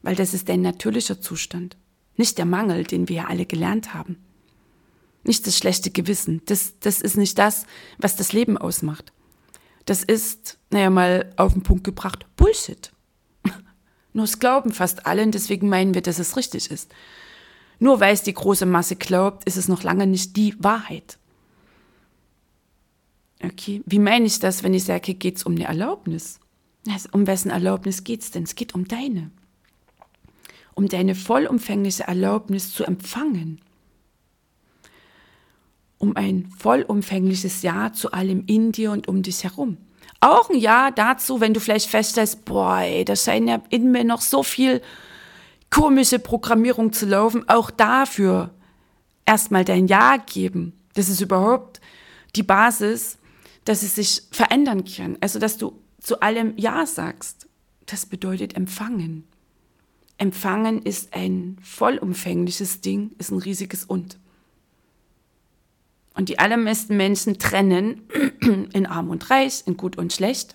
weil 0.02 0.14
das 0.14 0.34
ist 0.34 0.48
dein 0.48 0.62
natürlicher 0.62 1.20
Zustand, 1.20 1.76
nicht 2.16 2.38
der 2.38 2.44
Mangel, 2.44 2.84
den 2.84 3.08
wir 3.08 3.16
ja 3.16 3.24
alle 3.26 3.46
gelernt 3.46 3.94
haben, 3.94 4.16
nicht 5.24 5.46
das 5.46 5.56
schlechte 5.56 5.90
Gewissen, 5.90 6.42
das, 6.46 6.78
das 6.80 7.00
ist 7.00 7.16
nicht 7.16 7.38
das, 7.38 7.66
was 7.98 8.16
das 8.16 8.32
Leben 8.32 8.58
ausmacht. 8.58 9.12
Das 9.84 10.02
ist, 10.02 10.58
naja, 10.70 10.90
mal 10.90 11.32
auf 11.36 11.52
den 11.52 11.62
Punkt 11.62 11.84
gebracht, 11.84 12.26
Bullshit. 12.36 12.92
Nur 14.12 14.24
es 14.24 14.38
glauben 14.38 14.72
fast 14.72 15.06
alle 15.06 15.22
und 15.22 15.34
deswegen 15.34 15.68
meinen 15.68 15.94
wir, 15.94 16.02
dass 16.02 16.18
es 16.18 16.36
richtig 16.36 16.70
ist. 16.70 16.92
Nur 17.78 17.98
weil 17.98 18.14
es 18.14 18.22
die 18.22 18.34
große 18.34 18.66
Masse 18.66 18.94
glaubt, 18.96 19.44
ist 19.44 19.56
es 19.56 19.68
noch 19.68 19.82
lange 19.82 20.06
nicht 20.06 20.36
die 20.36 20.54
Wahrheit. 20.58 21.18
Okay, 23.42 23.82
wie 23.86 23.98
meine 23.98 24.26
ich 24.26 24.38
das, 24.38 24.62
wenn 24.62 24.74
ich 24.74 24.84
sage, 24.84 25.14
geht 25.14 25.38
es 25.38 25.42
um 25.42 25.54
eine 25.54 25.64
Erlaubnis? 25.64 26.38
Also, 26.88 27.08
um 27.12 27.26
wessen 27.26 27.50
Erlaubnis 27.50 28.04
geht 28.04 28.22
es 28.22 28.30
denn? 28.30 28.44
Es 28.44 28.54
geht 28.54 28.74
um 28.74 28.86
deine. 28.86 29.32
Um 30.74 30.88
deine 30.88 31.14
vollumfängliche 31.14 32.04
Erlaubnis 32.04 32.72
zu 32.72 32.84
empfangen. 32.84 33.60
Um 35.98 36.16
ein 36.16 36.50
vollumfängliches 36.58 37.62
Ja 37.62 37.92
zu 37.92 38.12
allem 38.12 38.44
in 38.46 38.72
dir 38.72 38.90
und 38.92 39.08
um 39.08 39.22
dich 39.22 39.44
herum. 39.44 39.76
Auch 40.20 40.50
ein 40.50 40.58
Ja 40.58 40.90
dazu, 40.90 41.40
wenn 41.40 41.54
du 41.54 41.60
vielleicht 41.60 41.88
feststellst, 41.88 42.44
boah, 42.44 42.78
ey, 42.78 43.04
da 43.04 43.16
scheint 43.16 43.48
ja 43.48 43.60
in 43.70 43.90
mir 43.90 44.04
noch 44.04 44.20
so 44.20 44.42
viel 44.42 44.80
komische 45.68 46.18
Programmierung 46.18 46.92
zu 46.92 47.06
laufen, 47.06 47.48
auch 47.48 47.70
dafür 47.70 48.50
erstmal 49.26 49.64
dein 49.64 49.86
Ja 49.86 50.16
geben. 50.18 50.78
Das 50.94 51.08
ist 51.08 51.20
überhaupt 51.20 51.80
die 52.36 52.42
Basis, 52.42 53.18
dass 53.64 53.82
es 53.82 53.94
sich 53.94 54.22
verändern 54.30 54.84
kann. 54.84 55.16
Also, 55.20 55.38
dass 55.38 55.56
du 55.56 55.80
zu 56.00 56.20
allem 56.20 56.54
Ja 56.56 56.86
sagst. 56.86 57.48
Das 57.86 58.06
bedeutet 58.06 58.56
empfangen. 58.56 59.24
Empfangen 60.22 60.82
ist 60.82 61.14
ein 61.14 61.56
vollumfängliches 61.62 62.80
Ding, 62.80 63.10
ist 63.18 63.32
ein 63.32 63.38
riesiges 63.38 63.84
Und. 63.84 64.20
Und 66.14 66.28
die 66.28 66.38
allermeisten 66.38 66.96
Menschen 66.96 67.40
trennen 67.40 68.02
in 68.72 68.86
arm 68.86 69.10
und 69.10 69.30
reich, 69.30 69.64
in 69.66 69.76
gut 69.76 69.98
und 69.98 70.12
schlecht. 70.12 70.54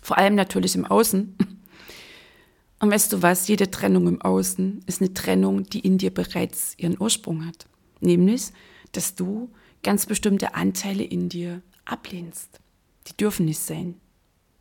Vor 0.00 0.16
allem 0.16 0.36
natürlich 0.36 0.74
im 0.74 0.86
Außen. 0.86 1.36
Und 2.78 2.90
weißt 2.90 3.12
du 3.12 3.20
was, 3.22 3.46
jede 3.48 3.70
Trennung 3.70 4.06
im 4.06 4.22
Außen 4.22 4.82
ist 4.86 5.02
eine 5.02 5.12
Trennung, 5.12 5.64
die 5.64 5.80
in 5.80 5.98
dir 5.98 6.12
bereits 6.12 6.74
ihren 6.78 6.98
Ursprung 6.98 7.46
hat. 7.46 7.66
Nämlich, 8.00 8.52
dass 8.92 9.14
du 9.14 9.50
ganz 9.82 10.06
bestimmte 10.06 10.54
Anteile 10.54 11.04
in 11.04 11.28
dir 11.28 11.60
ablehnst. 11.84 12.60
Die 13.06 13.16
dürfen 13.16 13.44
nicht 13.44 13.60
sein. 13.60 14.00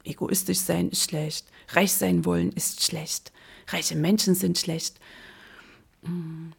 Egoistisch 0.03 0.59
sein 0.59 0.89
ist 0.89 1.09
schlecht. 1.09 1.47
Reich 1.69 1.93
sein 1.93 2.25
wollen 2.25 2.51
ist 2.51 2.83
schlecht. 2.83 3.31
Reiche 3.67 3.95
Menschen 3.95 4.35
sind 4.35 4.57
schlecht. 4.57 4.99
Hm. 6.03 6.53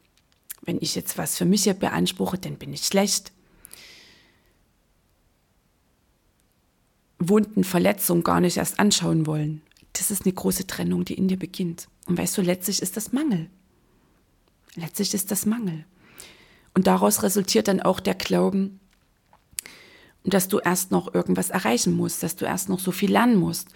Wenn 0.63 0.79
ich 0.81 0.95
jetzt 0.95 1.17
was 1.17 1.37
für 1.37 1.45
mich 1.45 1.65
hier 1.65 1.75
beanspruche, 1.75 2.39
dann 2.39 2.57
bin 2.57 2.73
ich 2.73 2.85
schlecht. 2.85 3.33
Wunden, 7.19 7.65
Verletzungen 7.65 8.25
gar 8.25 8.41
nicht 8.41 8.57
erst 8.57 8.79
anschauen 8.79 9.27
wollen 9.27 9.63
das 9.99 10.11
ist 10.11 10.25
eine 10.25 10.35
große 10.35 10.67
Trennung, 10.67 11.05
die 11.05 11.15
in 11.15 11.29
dir 11.29 11.39
beginnt. 11.39 11.89
Und 12.07 12.19
weißt 12.19 12.37
du, 12.39 12.43
letztlich 12.43 12.83
ist 12.83 12.97
das 12.97 13.13
Mangel. 13.13 13.49
Letztlich 14.75 15.15
ist 15.15 15.31
das 15.31 15.47
Mangel. 15.47 15.85
Und 16.75 16.87
daraus 16.87 17.23
resultiert 17.23 17.69
dann 17.69 17.81
auch 17.81 18.01
der 18.01 18.15
Glauben, 18.15 18.81
dass 20.25 20.49
du 20.49 20.59
erst 20.59 20.91
noch 20.91 21.15
irgendwas 21.15 21.51
erreichen 21.51 21.95
musst, 21.95 22.23
dass 22.23 22.37
du 22.37 22.45
erst 22.45 22.69
noch 22.69 22.81
so 22.81 22.93
viel 22.93 23.11
lernen 23.11 23.37
musst, 23.37 23.69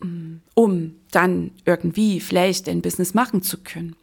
um 0.00 0.94
dann 1.10 1.52
irgendwie 1.64 2.20
vielleicht 2.20 2.68
ein 2.68 2.82
Business 2.82 3.14
machen 3.14 3.42
zu 3.42 3.58
können. 3.58 3.96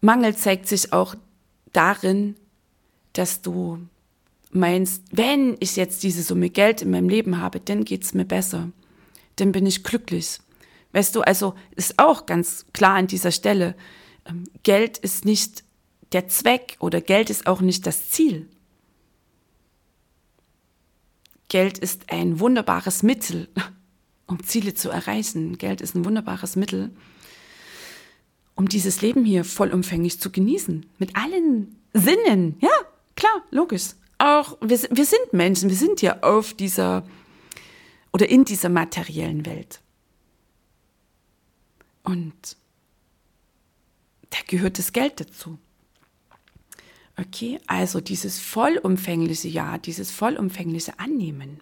Mangel 0.00 0.36
zeigt 0.36 0.68
sich 0.68 0.92
auch 0.92 1.14
darin, 1.72 2.34
dass 3.12 3.40
du 3.40 3.78
meinst, 4.50 5.02
wenn 5.10 5.56
ich 5.60 5.76
jetzt 5.76 6.02
diese 6.02 6.22
Summe 6.22 6.50
Geld 6.50 6.82
in 6.82 6.90
meinem 6.90 7.08
Leben 7.08 7.38
habe, 7.40 7.60
dann 7.60 7.84
geht 7.84 8.04
es 8.04 8.14
mir 8.14 8.24
besser 8.24 8.70
dann 9.36 9.52
bin 9.52 9.66
ich 9.66 9.84
glücklich. 9.84 10.38
Weißt 10.92 11.14
du, 11.16 11.22
also 11.22 11.54
ist 11.74 11.98
auch 11.98 12.26
ganz 12.26 12.66
klar 12.72 12.94
an 12.94 13.06
dieser 13.06 13.32
Stelle, 13.32 13.74
ähm, 14.26 14.44
Geld 14.62 14.98
ist 14.98 15.24
nicht 15.24 15.64
der 16.12 16.28
Zweck 16.28 16.76
oder 16.78 17.00
Geld 17.00 17.30
ist 17.30 17.46
auch 17.46 17.60
nicht 17.60 17.86
das 17.86 18.10
Ziel. 18.10 18.48
Geld 21.48 21.78
ist 21.78 22.10
ein 22.10 22.40
wunderbares 22.40 23.02
Mittel, 23.02 23.48
um 24.26 24.42
Ziele 24.42 24.74
zu 24.74 24.90
erreichen. 24.90 25.58
Geld 25.58 25.80
ist 25.80 25.94
ein 25.94 26.04
wunderbares 26.04 26.56
Mittel, 26.56 26.90
um 28.54 28.68
dieses 28.68 29.02
Leben 29.02 29.24
hier 29.24 29.44
vollumfänglich 29.44 30.20
zu 30.20 30.30
genießen. 30.30 30.86
Mit 30.98 31.16
allen 31.16 31.76
Sinnen. 31.92 32.56
Ja, 32.60 32.70
klar, 33.16 33.42
logisch. 33.50 33.90
Auch 34.18 34.56
wir, 34.60 34.78
wir 34.90 35.04
sind 35.04 35.32
Menschen, 35.32 35.68
wir 35.68 35.76
sind 35.76 36.00
ja 36.02 36.22
auf 36.22 36.54
dieser 36.54 37.04
oder 38.12 38.28
in 38.28 38.44
dieser 38.44 38.68
materiellen 38.68 39.44
Welt. 39.44 39.80
Und 42.04 42.56
da 44.30 44.38
gehört 44.46 44.78
das 44.78 44.92
Geld 44.92 45.20
dazu. 45.20 45.58
Okay, 47.16 47.60
also 47.66 48.00
dieses 48.00 48.40
vollumfängliche 48.40 49.48
Ja, 49.48 49.78
dieses 49.78 50.10
vollumfängliche 50.10 50.98
Annehmen. 50.98 51.60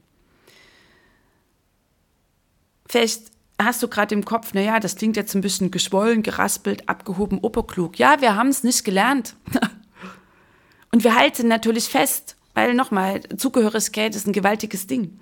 Vielleicht 2.92 3.22
hast 3.58 3.82
du 3.82 3.88
gerade 3.88 4.14
im 4.14 4.26
Kopf, 4.26 4.52
naja, 4.52 4.78
das 4.78 4.96
klingt 4.96 5.16
jetzt 5.16 5.34
ein 5.34 5.40
bisschen 5.40 5.70
geschwollen, 5.70 6.22
geraspelt, 6.22 6.90
abgehoben, 6.90 7.38
oberklug. 7.38 7.98
Ja, 7.98 8.20
wir 8.20 8.36
haben 8.36 8.48
es 8.48 8.64
nicht 8.64 8.84
gelernt. 8.84 9.34
Und 10.92 11.02
wir 11.02 11.14
halten 11.14 11.48
natürlich 11.48 11.84
fest, 11.84 12.36
weil 12.52 12.74
nochmal, 12.74 13.22
Zugehörigkeit 13.38 14.14
ist 14.14 14.26
ein 14.26 14.34
gewaltiges 14.34 14.88
Ding. 14.88 15.18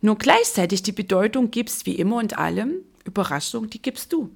Nur 0.00 0.16
gleichzeitig 0.16 0.82
die 0.82 0.92
Bedeutung 0.92 1.50
gibst 1.50 1.84
wie 1.84 1.96
immer 1.96 2.16
und 2.16 2.38
allem, 2.38 2.76
Überraschung, 3.04 3.68
die 3.68 3.82
gibst 3.82 4.14
du. 4.14 4.30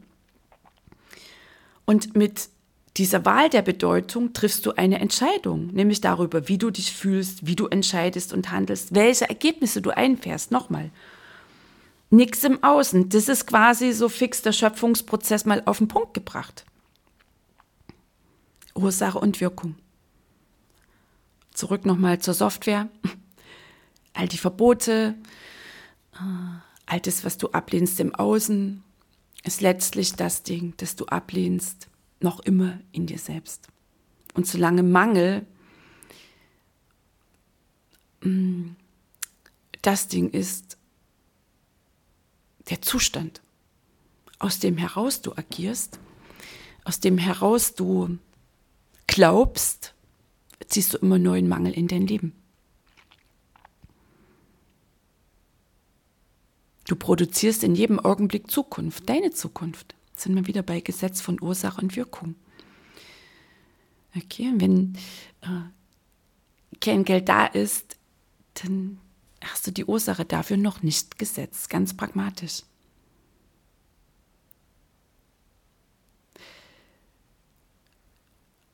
Und 1.87 2.15
mit 2.15 2.51
dieser 2.99 3.25
Wahl 3.25 3.49
der 3.49 3.63
Bedeutung 3.63 4.35
triffst 4.35 4.67
du 4.67 4.73
eine 4.73 5.01
Entscheidung, 5.01 5.69
nämlich 5.69 6.03
darüber, 6.03 6.49
wie 6.49 6.59
du 6.59 6.71
dich 6.71 6.93
fühlst, 6.93 7.47
wie 7.47 7.57
du 7.57 7.69
entscheidest 7.69 8.35
und 8.35 8.51
handelst, 8.51 8.95
welche 8.95 9.27
Ergebnisse 9.27 9.81
du 9.81 9.89
einfährst. 9.89 10.51
Nochmal. 10.51 10.91
Nichts 12.13 12.45
im 12.45 12.63
Außen. 12.63 13.09
Das 13.09 13.27
ist 13.31 13.47
quasi 13.47 13.93
so 13.93 14.11
fix 14.11 14.43
der 14.43 14.53
Schöpfungsprozess 14.53 15.47
mal 15.47 15.63
auf 15.65 15.79
den 15.79 15.89
Punkt 15.89 16.13
gebracht. 16.13 16.67
Ursache 18.75 19.19
und 19.19 19.41
Wirkung. 19.41 19.77
Zurück 21.55 21.87
nochmal 21.87 22.19
zur 22.19 22.35
Software. 22.35 22.91
All 24.13 24.29
die 24.29 24.37
Verbote, 24.37 25.15
Altes, 26.85 27.25
was 27.25 27.39
du 27.39 27.49
ablehnst 27.49 27.99
im 27.99 28.15
Außen 28.15 28.85
ist 29.45 29.63
letztlich 29.63 30.13
das 30.13 30.43
Ding, 30.43 30.75
das 30.77 30.97
du 30.97 31.07
ablehnst, 31.07 31.89
noch 32.21 32.41
immer 32.41 32.79
in 32.93 33.07
dir 33.07 33.19
selbst. 33.19 33.69
Und 34.35 34.47
solange 34.47 34.83
Mangel 34.83 35.47
mm, 38.21 38.73
das 39.81 40.09
Ding 40.09 40.29
ist, 40.29 40.77
der 42.71 42.83
Zustand, 42.83 43.41
aus 44.39 44.59
dem 44.59 44.77
heraus 44.77 45.23
du 45.23 45.33
agierst, 45.33 45.99
aus 46.85 47.01
dem 47.01 47.19
heraus 47.19 47.75
du 47.75 48.19
glaubst, 49.07 49.95
ziehst 50.67 50.95
du 50.95 50.99
immer 50.99 51.19
neuen 51.19 51.49
Mangel 51.49 51.73
in 51.73 51.89
dein 51.89 52.07
Leben. 52.07 52.35
Du 56.87 56.97
produzierst 56.97 57.63
in 57.63 57.75
jedem 57.75 58.01
Augenblick 58.01 58.51
Zukunft, 58.51 59.09
deine 59.09 59.31
Zukunft. 59.31 59.95
Jetzt 60.11 60.25
sind 60.25 60.35
wir 60.35 60.47
wieder 60.47 60.63
bei 60.63 60.81
Gesetz 60.81 61.21
von 61.21 61.41
Ursache 61.41 61.81
und 61.81 61.97
Wirkung. 61.97 62.35
Okay, 64.17 64.53
wenn 64.57 64.95
äh, 65.41 66.79
kein 66.81 67.05
Geld 67.05 67.29
da 67.29 67.47
ist, 67.47 67.97
dann 68.55 68.99
hast 69.49 69.67
du 69.67 69.71
die 69.71 69.85
Ursache 69.85 70.25
dafür 70.25 70.57
noch 70.57 70.83
nicht 70.83 71.19
gesetzt, 71.19 71.71
ganz 71.71 71.97
pragmatisch. 71.97 72.63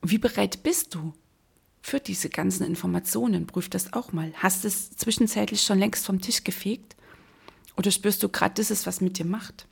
Wie 0.02 0.18
bereit 0.18 0.62
bist 0.62 0.94
du 0.94 1.12
für 1.82 2.00
diese 2.00 2.30
ganzen 2.30 2.64
Informationen? 2.64 3.46
Prüf 3.46 3.68
das 3.68 3.92
auch 3.92 4.12
mal. 4.12 4.32
Hast 4.36 4.64
du 4.64 4.68
es 4.68 4.90
zwischenzeitlich 4.96 5.62
schon 5.62 5.78
längst 5.78 6.06
vom 6.06 6.20
Tisch 6.20 6.44
gefegt? 6.44 6.96
Oder 7.76 7.90
spürst 7.90 8.22
du 8.22 8.28
gerade, 8.28 8.54
das 8.54 8.70
ist, 8.70 8.86
was 8.86 9.00
mit 9.00 9.18
dir 9.18 9.24
macht? 9.24 9.66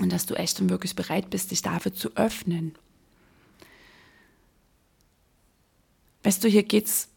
Und 0.00 0.10
dass 0.10 0.26
du 0.26 0.34
echt 0.34 0.60
und 0.60 0.70
wirklich 0.70 0.96
bereit 0.96 1.30
bist, 1.30 1.50
dich 1.50 1.62
dafür 1.62 1.92
zu 1.92 2.16
öffnen. 2.16 2.74
Weißt 6.22 6.42
du, 6.42 6.48
hier 6.48 6.62
geht 6.62 6.86
es 6.86 7.08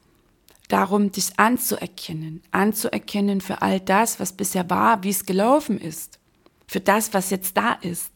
darum, 0.67 1.11
dich 1.11 1.37
anzuerkennen. 1.37 2.41
Anzuerkennen 2.51 3.41
für 3.41 3.61
all 3.61 3.79
das, 3.79 4.19
was 4.19 4.33
bisher 4.33 4.69
war, 4.69 5.03
wie 5.03 5.09
es 5.09 5.25
gelaufen 5.25 5.79
ist. 5.79 6.19
Für 6.67 6.79
das, 6.79 7.13
was 7.13 7.29
jetzt 7.29 7.55
da 7.57 7.73
ist. 7.73 8.11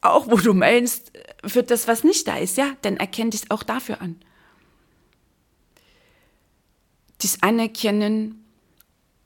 Auch 0.00 0.28
wo 0.28 0.36
du 0.36 0.54
meinst, 0.54 1.12
für 1.44 1.62
das, 1.62 1.88
was 1.88 2.04
nicht 2.04 2.26
da 2.28 2.36
ist, 2.36 2.56
ja, 2.56 2.76
dann 2.82 2.96
erkenn 2.96 3.30
dich 3.30 3.50
auch 3.50 3.62
dafür 3.62 4.00
an. 4.00 4.16
Dich 7.22 7.42
anerkennen 7.42 8.44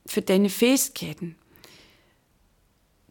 für 0.06 0.22
deine 0.22 0.48
Fähigkeiten, 0.48 1.36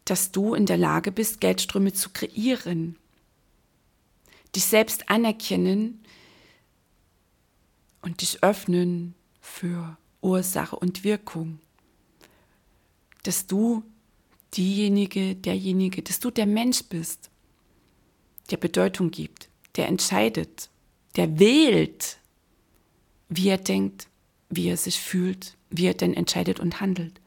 dass 0.06 0.32
du 0.32 0.56
in 0.56 0.66
der 0.66 0.78
Lage 0.78 1.12
bist, 1.12 1.40
Geldströme 1.40 1.94
zu 1.94 2.10
kreieren, 2.10 2.98
dich 4.56 4.66
selbst 4.66 5.10
anerkennen 5.10 6.01
und 8.02 8.22
dich 8.22 8.44
öffnen 8.44 9.16
für 9.40 9.98
Ursache 10.22 10.76
und 10.76 11.04
Wirkung, 11.04 11.60
dass 13.24 13.48
du 13.48 13.84
diejenige, 14.56 15.36
derjenige, 15.36 16.02
dass 16.02 16.20
du 16.20 16.32
der 16.32 16.46
Mensch 16.46 16.84
bist, 16.84 17.30
der 18.50 18.58
Bedeutung 18.58 19.12
gibt, 19.12 19.50
der 19.76 19.88
entscheidet, 19.88 20.70
der 21.16 21.40
wählt, 21.40 22.18
wie 23.30 23.50
er 23.50 23.58
denkt, 23.58 24.08
wie 24.50 24.68
er 24.68 24.78
sich 24.78 25.00
fühlt, 25.00 25.56
wie 25.70 25.86
er 25.86 25.94
denn 25.94 26.14
entscheidet 26.14 26.60
und 26.60 26.82
handelt. 26.82 27.22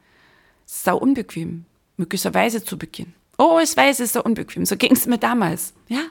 Sau 0.66 0.98
unbequem, 0.98 1.64
möglicherweise 1.96 2.62
zu 2.62 2.78
Beginn. 2.78 3.14
Oh, 3.38 3.58
ich 3.62 3.76
weiß, 3.76 4.00
es 4.00 4.06
ist 4.06 4.12
so 4.12 4.22
unbequem. 4.22 4.64
So 4.64 4.76
ging 4.76 4.92
es 4.92 5.06
mir 5.06 5.18
damals. 5.18 5.74
Ja? 5.88 6.02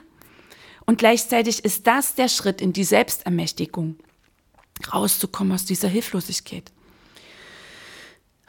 Und 0.86 0.98
gleichzeitig 0.98 1.64
ist 1.64 1.86
das 1.86 2.14
der 2.14 2.28
Schritt 2.28 2.60
in 2.60 2.72
die 2.72 2.84
Selbstermächtigung, 2.84 3.96
rauszukommen 4.92 5.52
aus 5.52 5.64
dieser 5.64 5.88
Hilflosigkeit. 5.88 6.72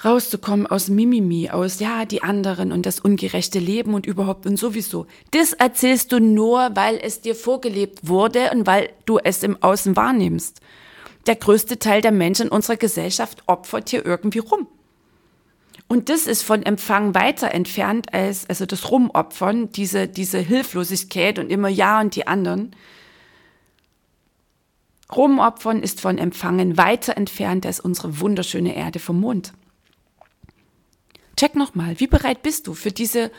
Rauszukommen 0.03 0.67
aus 0.67 0.89
Mimimi, 0.89 1.49
aus, 1.49 1.79
ja, 1.79 2.05
die 2.05 2.21
anderen 2.21 2.71
und 2.71 2.85
das 2.85 2.99
ungerechte 2.99 3.59
Leben 3.59 3.93
und 3.93 4.05
überhaupt 4.05 4.45
und 4.45 4.57
sowieso. 4.57 5.07
Das 5.31 5.53
erzählst 5.53 6.11
du 6.11 6.19
nur, 6.19 6.75
weil 6.75 6.99
es 7.01 7.21
dir 7.21 7.35
vorgelebt 7.35 8.07
wurde 8.07 8.51
und 8.51 8.67
weil 8.67 8.89
du 9.05 9.19
es 9.19 9.41
im 9.41 9.61
Außen 9.63 9.95
wahrnimmst 9.95 10.61
der 11.25 11.35
größte 11.35 11.79
Teil 11.79 12.01
der 12.01 12.11
Menschen 12.11 12.47
in 12.47 12.51
unserer 12.51 12.77
Gesellschaft 12.77 13.43
opfert 13.47 13.89
hier 13.89 14.05
irgendwie 14.05 14.39
rum. 14.39 14.67
Und 15.87 16.09
das 16.09 16.25
ist 16.25 16.41
von 16.41 16.63
Empfang 16.63 17.13
weiter 17.13 17.51
entfernt 17.51 18.13
als, 18.13 18.49
also 18.49 18.65
das 18.65 18.89
Rumopfern, 18.89 19.71
diese, 19.71 20.07
diese 20.07 20.39
Hilflosigkeit 20.39 21.37
und 21.37 21.51
immer 21.51 21.67
ja 21.67 22.01
und 22.01 22.15
die 22.15 22.27
anderen. 22.27 22.75
Rumopfern 25.13 25.81
ist 25.83 26.01
von 26.01 26.17
Empfangen 26.17 26.77
weiter 26.77 27.17
entfernt 27.17 27.65
als 27.65 27.79
unsere 27.79 28.19
wunderschöne 28.19 28.75
Erde 28.75 28.99
vom 28.99 29.19
Mond. 29.19 29.53
Check 31.37 31.55
nochmal, 31.55 31.99
wie 31.99 32.07
bereit 32.07 32.41
bist 32.41 32.67
du 32.67 32.73
für 32.73 32.91
diese 32.91 33.31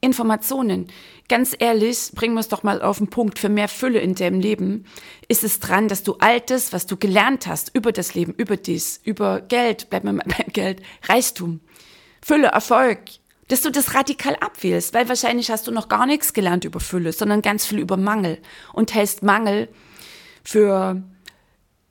Informationen. 0.00 0.88
Ganz 1.28 1.54
ehrlich, 1.58 2.12
bringen 2.14 2.34
wir 2.34 2.40
es 2.40 2.48
doch 2.48 2.62
mal 2.62 2.80
auf 2.80 2.98
den 2.98 3.08
Punkt, 3.08 3.38
für 3.38 3.48
mehr 3.48 3.68
Fülle 3.68 4.00
in 4.00 4.14
deinem 4.14 4.40
Leben 4.40 4.84
ist 5.28 5.44
es 5.44 5.60
dran, 5.60 5.88
dass 5.88 6.02
du 6.02 6.14
Altes, 6.14 6.72
was 6.72 6.86
du 6.86 6.96
gelernt 6.96 7.46
hast 7.46 7.74
über 7.74 7.92
das 7.92 8.14
Leben, 8.14 8.34
über 8.34 8.56
dies, 8.56 9.00
über 9.04 9.40
Geld, 9.40 9.88
bleib 9.90 10.04
mal 10.04 10.14
beim 10.14 10.52
Geld, 10.52 10.82
Reichtum, 11.08 11.60
Fülle, 12.22 12.48
Erfolg, 12.48 13.00
dass 13.48 13.62
du 13.62 13.70
das 13.70 13.94
radikal 13.94 14.36
abwählst, 14.36 14.94
weil 14.94 15.08
wahrscheinlich 15.08 15.50
hast 15.50 15.66
du 15.66 15.70
noch 15.70 15.88
gar 15.88 16.06
nichts 16.06 16.32
gelernt 16.32 16.64
über 16.64 16.80
Fülle, 16.80 17.12
sondern 17.12 17.42
ganz 17.42 17.66
viel 17.66 17.78
über 17.78 17.96
Mangel 17.96 18.38
und 18.72 18.94
hältst 18.94 19.22
Mangel 19.22 19.68
für, 20.50 21.00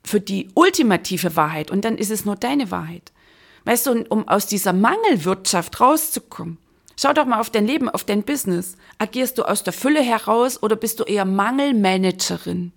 für 0.04 0.20
die 0.20 0.48
ultimative 0.54 1.34
Wahrheit 1.34 1.70
und 1.70 1.84
dann 1.84 1.96
ist 1.96 2.10
es 2.10 2.26
nur 2.26 2.36
deine 2.36 2.70
Wahrheit. 2.70 3.12
Weißt 3.64 3.86
du, 3.86 4.04
um 4.08 4.28
aus 4.28 4.46
dieser 4.46 4.72
Mangelwirtschaft 4.72 5.80
rauszukommen, 5.80 6.58
Schau 7.02 7.14
doch 7.14 7.24
mal 7.24 7.40
auf 7.40 7.48
dein 7.48 7.66
Leben, 7.66 7.88
auf 7.88 8.04
dein 8.04 8.24
Business. 8.24 8.76
Agierst 8.98 9.38
du 9.38 9.44
aus 9.44 9.62
der 9.62 9.72
Fülle 9.72 10.02
heraus 10.02 10.62
oder 10.62 10.76
bist 10.76 11.00
du 11.00 11.04
eher 11.04 11.24
Mangelmanagerin? 11.24 12.72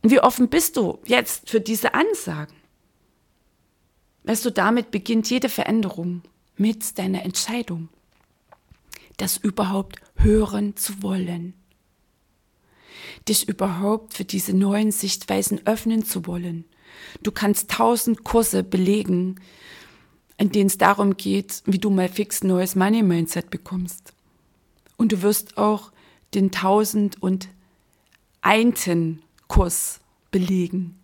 Wie 0.00 0.18
offen 0.20 0.48
bist 0.48 0.78
du 0.78 0.98
jetzt 1.04 1.50
für 1.50 1.60
diese 1.60 1.92
Ansagen? 1.92 2.56
Weißt 4.22 4.46
du, 4.46 4.50
damit 4.50 4.90
beginnt 4.90 5.28
jede 5.28 5.50
Veränderung 5.50 6.22
mit 6.56 6.96
deiner 6.98 7.22
Entscheidung, 7.22 7.90
das 9.18 9.36
überhaupt 9.36 10.00
hören 10.14 10.74
zu 10.74 11.02
wollen, 11.02 11.52
dich 13.28 13.48
überhaupt 13.48 14.14
für 14.14 14.24
diese 14.24 14.54
neuen 14.54 14.92
Sichtweisen 14.92 15.66
öffnen 15.66 16.04
zu 16.04 16.26
wollen. 16.26 16.64
Du 17.22 17.32
kannst 17.32 17.70
tausend 17.70 18.24
Kurse 18.24 18.62
belegen, 18.62 19.40
in 20.38 20.50
denen 20.50 20.66
es 20.66 20.78
darum 20.78 21.16
geht, 21.16 21.62
wie 21.66 21.78
du 21.78 21.90
mal 21.90 22.08
fix 22.08 22.44
neues 22.44 22.76
Money-Mindset 22.76 23.50
bekommst. 23.50 24.12
Und 24.96 25.12
du 25.12 25.22
wirst 25.22 25.56
auch 25.58 25.92
den 26.34 26.50
tausend 26.50 27.22
und 27.22 27.48
einten 28.42 29.22
Kurs 29.48 30.00
belegen, 30.30 30.98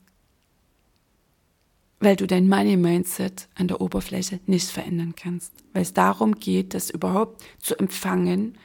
weil 2.00 2.16
du 2.16 2.26
dein 2.26 2.48
Money-Mindset 2.48 3.48
an 3.54 3.68
der 3.68 3.80
Oberfläche 3.80 4.40
nicht 4.46 4.68
verändern 4.68 5.14
kannst, 5.16 5.52
weil 5.72 5.82
es 5.82 5.92
darum 5.92 6.34
geht, 6.34 6.74
das 6.74 6.90
überhaupt 6.90 7.42
zu 7.58 7.78
empfangen 7.78 8.58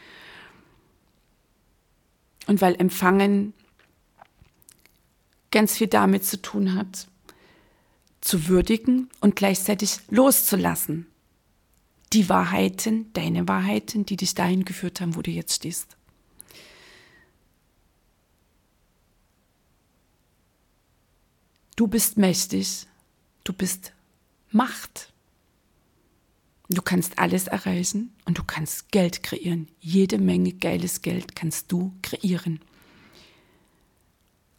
und 2.47 2.61
weil 2.61 2.75
Empfangen 2.79 3.53
ganz 5.51 5.77
viel 5.77 5.87
damit 5.87 6.25
zu 6.25 6.41
tun 6.41 6.73
hat, 6.73 7.07
zu 8.21 8.47
würdigen 8.47 9.09
und 9.21 9.35
gleichzeitig 9.35 9.99
loszulassen. 10.09 11.07
Die 12.13 12.29
Wahrheiten, 12.29 13.11
deine 13.13 13.47
Wahrheiten, 13.47 14.05
die 14.05 14.15
dich 14.15 14.33
dahin 14.33 14.65
geführt 14.65 15.01
haben, 15.01 15.15
wo 15.15 15.21
du 15.21 15.31
jetzt 15.31 15.55
stehst. 15.55 15.97
Du 21.75 21.87
bist 21.87 22.17
mächtig, 22.17 22.87
du 23.43 23.53
bist 23.53 23.93
Macht. 24.51 25.13
Du 26.69 26.81
kannst 26.81 27.17
alles 27.17 27.47
erreichen 27.47 28.13
und 28.25 28.37
du 28.37 28.43
kannst 28.43 28.91
Geld 28.91 29.23
kreieren. 29.23 29.69
Jede 29.79 30.17
Menge 30.17 30.53
geiles 30.53 31.01
Geld 31.01 31.35
kannst 31.35 31.71
du 31.71 31.93
kreieren. 32.01 32.59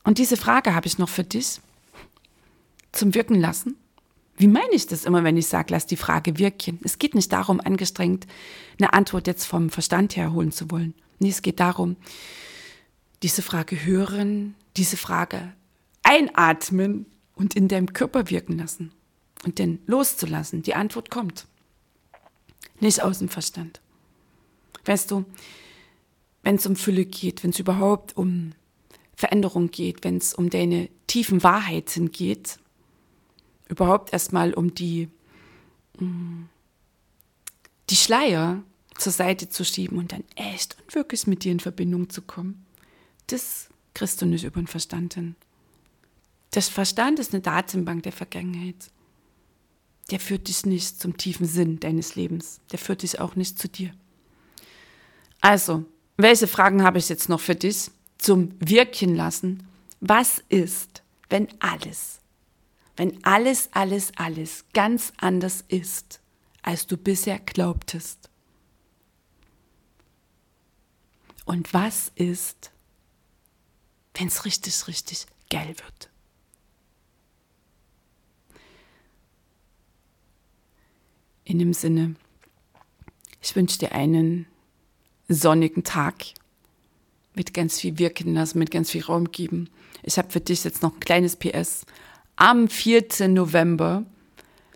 Und 0.05 0.19
diese 0.19 0.39
Frage 0.39 0.75
habe 0.75 0.87
ich 0.87 0.97
noch 0.97 1.11
für 1.11 1.25
dich 1.25 1.61
zum 2.93 3.15
Wirken 3.15 3.35
lassen? 3.35 3.77
Wie 4.39 4.47
meine 4.47 4.73
ich 4.73 4.87
das 4.87 5.05
immer, 5.05 5.25
wenn 5.25 5.37
ich 5.37 5.49
sage, 5.49 5.67
lass 5.71 5.85
die 5.85 5.97
Frage 5.97 6.39
wirken? 6.39 6.79
Es 6.85 6.99
geht 6.99 7.15
nicht 7.15 7.33
darum, 7.33 7.61
angestrengt 7.61 8.27
eine 8.79 8.93
Antwort 8.93 9.27
jetzt 9.27 9.45
vom 9.45 9.69
Verstand 9.69 10.17
her 10.17 10.33
holen 10.33 10.53
zu 10.53 10.71
wollen. 10.71 10.95
Nee, 11.19 11.31
es 11.31 11.43
geht 11.43 11.61
darum, 11.61 11.97
diese 13.23 13.43
Frage 13.43 13.85
hören, 13.85 14.55
diese 14.77 14.97
Frage 14.97 15.53
einatmen 16.05 17.07
und 17.35 17.55
in 17.55 17.69
deinem 17.69 17.93
Körper 17.93 18.31
wirken 18.31 18.57
lassen 18.59 18.93
und 19.45 19.59
dann 19.59 19.81
loszulassen. 19.87 20.63
Die 20.63 20.75
Antwort 20.75 21.11
kommt. 21.11 21.47
Nicht 22.81 23.03
aus 23.03 23.19
dem 23.19 23.29
Verstand. 23.29 23.81
Weißt 24.85 25.11
du, 25.11 25.25
wenn 26.43 26.57
es 26.57 26.67
um 26.67 26.77
Fülle 26.77 27.05
geht, 27.05 27.43
wenn 27.43 27.51
es 27.51 27.59
überhaupt 27.59 28.17
um 28.17 28.53
Veränderung 29.17 29.71
geht, 29.71 30.05
wenn 30.05 30.17
es 30.17 30.33
um 30.33 30.49
deine 30.49 30.89
tiefen 31.07 31.43
Wahrheiten 31.43 32.13
geht, 32.13 32.59
überhaupt 33.69 34.13
erstmal 34.13 34.55
um 34.55 34.75
die, 34.75 35.09
mm, 35.99 36.45
die 37.91 37.97
Schleier 37.97 38.63
zur 38.97 39.13
Seite 39.13 39.49
zu 39.49 39.65
schieben 39.65 39.99
und 39.99 40.13
dann 40.13 40.25
echt 40.37 40.77
und 40.81 40.95
wirklich 40.95 41.27
mit 41.27 41.45
dir 41.45 41.53
in 41.53 41.61
Verbindung 41.61 42.11
zu 42.11 42.23
kommen. 42.23 42.65
Das 43.27 43.69
kriegst 43.95 44.23
du 44.23 44.27
nicht 44.27 44.45
über 44.45 44.61
den 44.61 44.67
Verstand 44.67 45.15
hin. 45.15 45.37
Das 46.53 46.69
Verstand 46.69 47.19
ist 47.19 47.35
eine 47.35 47.43
Datenbank 47.43 48.05
der 48.05 48.13
Vergangenheit. 48.13 48.91
Der 50.11 50.21
führt 50.21 50.49
dich 50.49 50.65
nicht 50.65 51.01
zum 51.01 51.17
tiefen 51.17 51.47
Sinn 51.47 51.81
deines 51.81 52.15
Lebens. 52.15 52.61
Der 52.73 52.79
führt 52.79 53.03
dich 53.03 53.21
auch 53.21 53.37
nicht 53.37 53.59
zu 53.59 53.69
dir. 53.69 53.93
Also, 55.41 55.85
welche 56.17 56.47
Fragen 56.47 56.83
habe 56.83 56.99
ich 56.99 57.09
jetzt 57.09 57.29
noch 57.29 57.41
für 57.41 57.55
dich 57.55 57.91
zum 58.17 58.55
Wirken 58.59 59.15
lassen? 59.15 59.67
Was 60.01 60.43
ist, 60.49 61.03
wenn 61.29 61.49
alles, 61.61 62.21
wenn 62.97 63.23
alles, 63.25 63.69
alles, 63.73 64.13
alles 64.17 64.65
ganz 64.73 65.13
anders 65.19 65.65
ist, 65.69 66.21
als 66.63 66.87
du 66.87 66.97
bisher 66.97 67.39
glaubtest? 67.39 68.31
Und 71.45 71.73
was 71.73 72.13
ist, 72.15 72.71
wenn 74.15 74.29
es 74.29 74.45
richtig, 74.45 74.87
richtig 74.87 75.27
geil 75.51 75.69
wird? 75.69 76.11
In 81.49 81.59
dem 81.59 81.73
Sinne, 81.73 82.15
ich 83.41 83.57
wünsche 83.57 83.79
dir 83.79 83.93
einen 83.93 84.45
sonnigen 85.29 85.83
Tag 85.83 86.17
mit 87.35 87.55
ganz 87.55 87.81
viel 87.81 87.99
wirken 87.99 88.35
lassen, 88.35 88.59
mit 88.59 88.71
ganz 88.71 88.91
viel 88.91 89.03
Raum 89.03 89.33
geben. 89.33 89.71
Ich 90.03 90.19
habe 90.19 90.31
für 90.31 90.41
dich 90.41 90.63
jetzt 90.65 90.83
noch 90.83 90.93
ein 90.93 91.01
kleines 91.01 91.37
PS. 91.37 91.87
Am 92.37 92.69
4. 92.69 93.29
November 93.29 94.05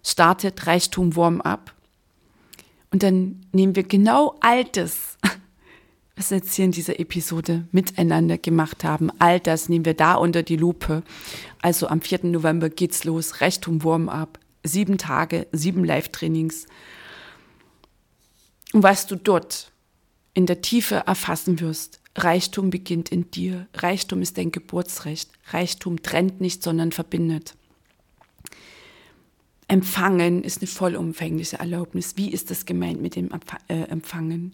startet 0.03 0.67
Reichtum 0.67 1.15
Warm-up. 1.15 1.75
Und 2.91 3.03
dann 3.03 3.45
nehmen 3.53 3.77
wir 3.77 3.83
genau 3.83 4.37
all 4.41 4.65
das, 4.65 5.19
was 6.17 6.31
wir 6.31 6.39
jetzt 6.39 6.55
hier 6.55 6.65
in 6.65 6.73
dieser 6.73 6.99
Episode 6.99 7.69
miteinander 7.71 8.39
gemacht 8.39 8.83
haben, 8.83 9.11
all 9.19 9.41
das 9.41 9.69
nehmen 9.69 9.85
wir 9.85 9.95
da 9.95 10.15
unter 10.15 10.43
die 10.43 10.57
Lupe. 10.57 11.03
Also 11.61 11.89
am 11.89 12.01
4. 12.01 12.21
November 12.25 12.71
geht's 12.71 13.05
los, 13.05 13.43
Reichtum 13.43 13.85
Warm-up 13.85 14.39
sieben 14.65 14.99
Tage, 14.99 15.47
sieben 15.53 15.85
Live-Trainings. 15.85 16.67
Und 18.73 18.83
was 18.83 19.07
du 19.07 19.17
dort 19.17 19.71
in 20.35 20.47
der 20.47 20.63
Tiefe 20.63 21.05
erfassen 21.07 21.61
wirst, 21.61 22.01
Reichtum 22.17 22.71
beginnt 22.71 23.11
in 23.11 23.31
dir. 23.31 23.67
Reichtum 23.75 24.23
ist 24.23 24.37
dein 24.39 24.53
Geburtsrecht. 24.53 25.31
Reichtum 25.49 26.03
trennt 26.03 26.41
nicht, 26.41 26.63
sondern 26.63 26.93
verbindet. 26.93 27.55
Empfangen 29.69 30.45
ist 30.45 30.61
eine 30.61 30.67
vollumfängliche 30.67 31.59
Erlaubnis. 31.59 32.17
Wie 32.17 32.31
ist 32.31 32.51
das 32.51 32.67
gemeint 32.67 33.01
mit 33.01 33.17
dem 33.17 33.31
äh, 33.69 33.85
Empfangen? 33.85 34.53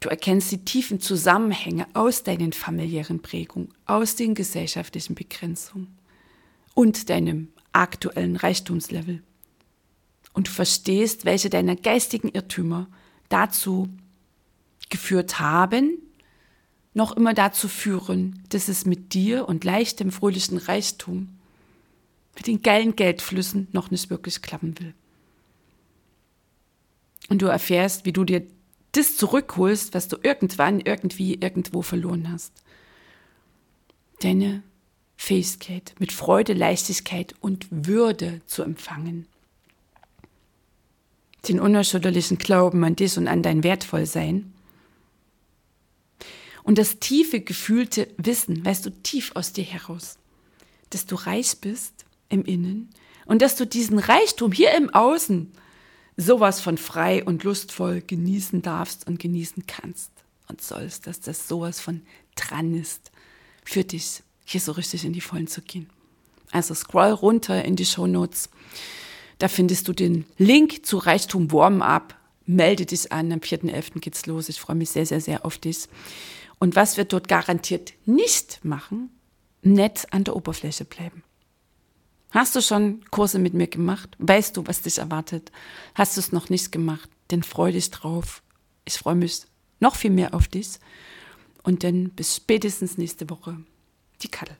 Du 0.00 0.08
erkennst 0.08 0.50
die 0.50 0.64
tiefen 0.64 1.00
Zusammenhänge 1.00 1.86
aus 1.92 2.22
deinen 2.22 2.54
familiären 2.54 3.20
Prägungen, 3.20 3.68
aus 3.84 4.16
den 4.16 4.34
gesellschaftlichen 4.34 5.14
Begrenzungen 5.14 5.98
und 6.72 7.10
deinem 7.10 7.48
aktuellen 7.72 8.36
Reichtumslevel. 8.36 9.22
Und 10.32 10.48
du 10.48 10.52
verstehst, 10.52 11.24
welche 11.24 11.50
deiner 11.50 11.76
geistigen 11.76 12.28
Irrtümer 12.28 12.88
dazu 13.28 13.88
geführt 14.88 15.40
haben, 15.40 15.98
noch 16.94 17.16
immer 17.16 17.34
dazu 17.34 17.68
führen, 17.68 18.42
dass 18.48 18.68
es 18.68 18.84
mit 18.84 19.14
dir 19.14 19.48
und 19.48 19.64
leichtem, 19.64 20.10
fröhlichen 20.10 20.58
Reichtum, 20.58 21.28
mit 22.36 22.46
den 22.46 22.62
geilen 22.62 22.96
Geldflüssen 22.96 23.68
noch 23.72 23.90
nicht 23.90 24.10
wirklich 24.10 24.42
klappen 24.42 24.78
will. 24.78 24.94
Und 27.28 27.42
du 27.42 27.46
erfährst, 27.46 28.04
wie 28.04 28.12
du 28.12 28.24
dir 28.24 28.46
das 28.92 29.16
zurückholst, 29.16 29.94
was 29.94 30.08
du 30.08 30.16
irgendwann, 30.22 30.80
irgendwie, 30.80 31.34
irgendwo 31.34 31.82
verloren 31.82 32.30
hast. 32.32 32.52
Deine 34.20 34.62
Fähigkeit, 35.20 35.94
mit 35.98 36.12
Freude, 36.12 36.54
Leichtigkeit 36.54 37.34
und 37.40 37.66
Würde 37.70 38.40
zu 38.46 38.62
empfangen. 38.62 39.26
Den 41.46 41.60
unerschütterlichen 41.60 42.38
Glauben 42.38 42.82
an 42.84 42.96
dich 42.96 43.18
und 43.18 43.28
an 43.28 43.42
dein 43.42 43.62
Wertvollsein. 43.62 44.54
Und 46.62 46.78
das 46.78 47.00
tiefe 47.00 47.40
gefühlte 47.42 48.08
Wissen, 48.16 48.64
weißt 48.64 48.86
du, 48.86 48.90
tief 49.02 49.32
aus 49.34 49.52
dir 49.52 49.62
heraus, 49.62 50.16
dass 50.88 51.04
du 51.04 51.16
reich 51.16 51.60
bist 51.60 52.06
im 52.30 52.46
Innen 52.46 52.88
und 53.26 53.42
dass 53.42 53.56
du 53.56 53.66
diesen 53.66 53.98
Reichtum 53.98 54.52
hier 54.52 54.72
im 54.74 54.88
Außen 54.88 55.52
sowas 56.16 56.62
von 56.62 56.78
frei 56.78 57.22
und 57.22 57.44
lustvoll 57.44 58.00
genießen 58.00 58.62
darfst 58.62 59.06
und 59.06 59.18
genießen 59.18 59.66
kannst 59.66 60.12
und 60.48 60.62
sollst, 60.62 61.06
dass 61.06 61.20
das 61.20 61.46
sowas 61.46 61.78
von 61.78 62.00
dran 62.36 62.74
ist 62.74 63.12
für 63.64 63.84
dich 63.84 64.22
hier 64.50 64.60
so 64.60 64.72
richtig 64.72 65.04
in 65.04 65.12
die 65.12 65.20
Vollen 65.20 65.46
zu 65.46 65.62
gehen. 65.62 65.88
Also 66.50 66.74
scroll 66.74 67.10
runter 67.10 67.64
in 67.64 67.76
die 67.76 67.84
Show 67.84 68.06
Notes. 68.06 68.50
Da 69.38 69.48
findest 69.48 69.88
du 69.88 69.92
den 69.92 70.26
Link 70.38 70.84
zu 70.84 70.98
Reichtum 70.98 71.52
Warm-up. 71.52 72.16
Melde 72.46 72.84
dich 72.84 73.12
an, 73.12 73.32
am 73.32 73.38
4.11. 73.38 74.00
geht's 74.00 74.26
los. 74.26 74.48
Ich 74.48 74.60
freue 74.60 74.76
mich 74.76 74.90
sehr, 74.90 75.06
sehr, 75.06 75.20
sehr 75.20 75.44
auf 75.44 75.58
dich. 75.58 75.86
Und 76.58 76.74
was 76.74 76.96
wir 76.96 77.04
dort 77.04 77.28
garantiert 77.28 77.92
nicht 78.06 78.64
machen, 78.64 79.10
nett 79.62 80.06
an 80.10 80.24
der 80.24 80.34
Oberfläche 80.34 80.84
bleiben. 80.84 81.22
Hast 82.32 82.54
du 82.54 82.60
schon 82.60 83.04
Kurse 83.10 83.38
mit 83.38 83.54
mir 83.54 83.68
gemacht? 83.68 84.16
Weißt 84.18 84.56
du, 84.56 84.66
was 84.66 84.82
dich 84.82 84.98
erwartet? 84.98 85.50
Hast 85.94 86.16
du 86.16 86.20
es 86.20 86.32
noch 86.32 86.48
nicht 86.48 86.72
gemacht? 86.72 87.08
Dann 87.28 87.42
freu 87.42 87.72
dich 87.72 87.90
drauf. 87.90 88.42
Ich 88.84 88.94
freue 88.94 89.14
mich 89.14 89.42
noch 89.78 89.94
viel 89.94 90.10
mehr 90.10 90.34
auf 90.34 90.48
dich. 90.48 90.78
Und 91.62 91.84
dann 91.84 92.10
bis 92.10 92.36
spätestens 92.36 92.98
nächste 92.98 93.30
Woche 93.30 93.58
die 94.22 94.28
Kattel. 94.28 94.56